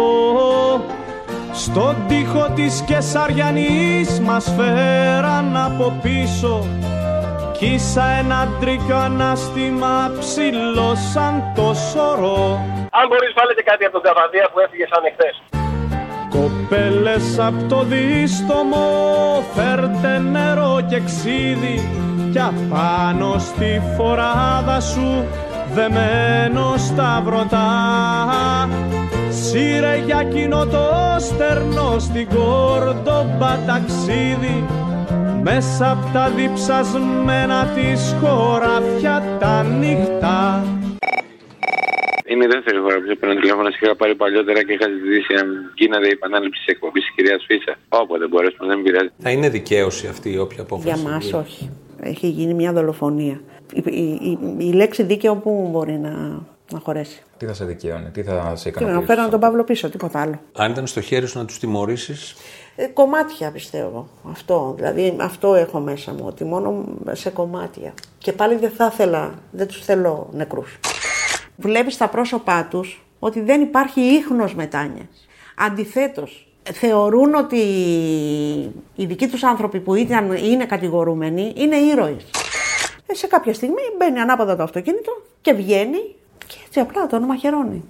[1.52, 6.66] στον τοίχο της Κεσαριανής μας φέραν από πίσω
[7.60, 14.04] Κύσα ένα τρίκιο ανάστημα ψηλός σαν το σωρό Αν μπορείς, βάλε και κάτι από τον
[14.08, 15.36] Καβαδία που έφυγε σαν εχθές.
[16.30, 18.86] Κοπέλες απ' το δίστομο
[19.56, 21.78] φέρτε νερό και ξύδι
[22.32, 25.26] κι απάνω στη φοράδα σου
[25.74, 27.68] δεμένο στα βρωτά
[29.30, 30.86] Σύρε για κοινό το
[31.20, 34.66] στερνό στην κόρντομπα ταξίδι
[35.44, 40.64] μέσα απ' τα διψασμένα της χωράφια τα νύχτα
[42.26, 43.70] Είναι η δεύτερη φορά που σε παίρνω τηλέφωνο.
[43.70, 47.44] Σε είχα πάρει παλιότερα και είχα ζητήσει αν γίνεται η επανάληψη της εκπομπής της κυρίας
[47.48, 47.76] Φίσα.
[47.90, 49.10] Όποτε μπορέσουμε, δεν πειράζει.
[49.18, 50.88] Θα είναι δικαίωση αυτή η όποια απόφαση.
[51.00, 51.70] Για μας όχι.
[52.02, 53.42] Έχει γίνει μια δολοφονία.
[53.74, 56.10] Η, η- η- η λέξη δίκαιο που μπορεί να,
[56.72, 59.64] να χωρέσει; Τι θα σε δικαίωνε, τι θα σε Τι να ικανοποιήσει; φέρω τον Παύλο
[59.64, 60.40] πίσω, τίποτα άλλο.
[60.56, 62.36] Αν ήταν στο χέρι σου να τους τιμωρήσεις, Ε,
[62.94, 64.08] κομμάτια πιστεύω.
[64.30, 64.74] Αυτό.
[64.76, 66.24] Δηλαδή αυτό έχω μέσα μου.
[66.26, 67.94] Ότι μόνο σε κομμάτια.
[68.18, 70.80] Και πάλι δεν θα ήθελα, δεν τους θέλω νεκρούς.
[71.56, 75.28] Βλέπεις στα πρόσωπά τους ότι δεν υπάρχει ίχνος μετάνοιας.
[75.56, 77.58] Αντιθέτως, θεωρούν ότι
[78.96, 82.26] οι δικοί τους άνθρωποι που ήταν, είναι κατηγορούμενοι είναι ήρωες.
[83.06, 85.12] Ε, σε κάποια στιγμή μπαίνει ανάποδα το αυτοκίνητο
[85.42, 86.16] και βγαίνει
[86.48, 87.84] και έτσι απλά τον μαχαιρώνει.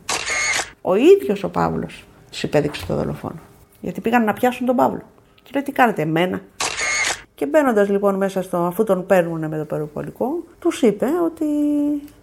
[0.82, 3.40] Ο ίδιος ο Παύλος τους υπέδειξε το δολοφόνο.
[3.82, 5.02] Γιατί πήγαν να πιάσουν τον Παύλο.
[5.44, 6.42] Και λέει τι κάνετε εμένα.
[7.36, 11.46] Και μπαίνοντας λοιπόν μέσα στο, αφού τον παίρνουν με το περιπολικό, τους είπε ότι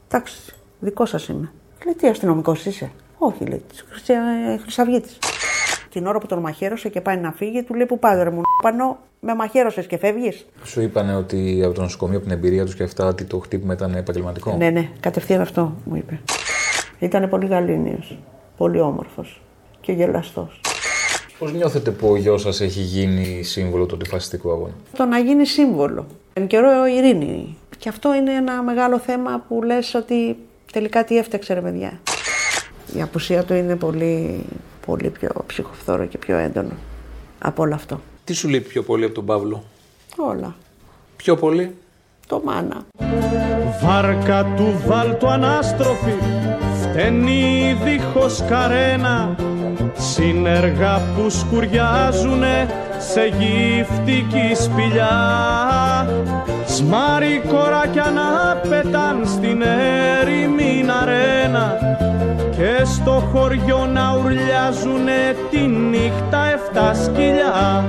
[0.08, 1.52] εντάξει, δικός σας είμαι.
[1.84, 3.84] Λέει τι αστυνομικός είσαι; Όχι, λέει, της
[4.62, 5.18] Χρυσαυγήτης.
[5.90, 8.40] Την ώρα που τον μαχαίρωσε και πάει να φύγει, του λέει που πάει ρε μου
[8.62, 10.46] πάνω, με μαχαίρωσες και φεύγεις.
[10.64, 13.72] Σου είπανε ότι από το νοσοκομείο, από την εμπειρία τους και αυτά, ότι το χτύπημα
[13.72, 16.20] ήταν επαγγελματικό; Ναι, ναι, κατευθείαν αυτό μου είπε.
[16.98, 18.18] Ήταν πολύ γαλήνιος,
[18.56, 19.40] πολύ όμορφος
[19.80, 20.60] και γελαστός.
[21.44, 25.46] Πώς νιώθετε που ο γιος σας έχει γίνει σύμβολο του αντιφασιστικού αγώνα; Το να γίνει
[25.46, 26.06] σύμβολο.
[26.32, 27.56] Εν καιρό ειρήνη.
[27.78, 30.36] Και αυτό είναι ένα μεγάλο θέμα που λες ότι
[30.72, 32.00] τελικά τι έφταξε ρε παιδιά.
[32.96, 34.44] Η απουσία του είναι πολύ,
[34.86, 36.72] πολύ πιο ψυχοφθόρο και πιο έντονο
[37.38, 38.00] από όλο αυτό.
[38.24, 39.64] τι σου λείπει πιο πολύ από τον Παύλο;
[40.16, 40.56] Όλα.
[41.16, 41.74] Πιο πολύ;
[42.26, 42.76] Το μάνα.
[43.82, 46.14] Βάρκα του βάλτου ανάστροφη
[46.80, 49.36] φταίνει δίχως καρένα.
[49.94, 52.68] Συνεργά που σκουριάζουνε
[52.98, 55.08] σε γυφτική σπηλιά.
[56.66, 59.62] Σμάρι κοράκια να πετάν στην
[60.20, 61.78] έρημη αρένα.
[62.50, 67.84] Και στο χωριό να ουρλιάζουνε τη νύχτα εφτά σκυλιά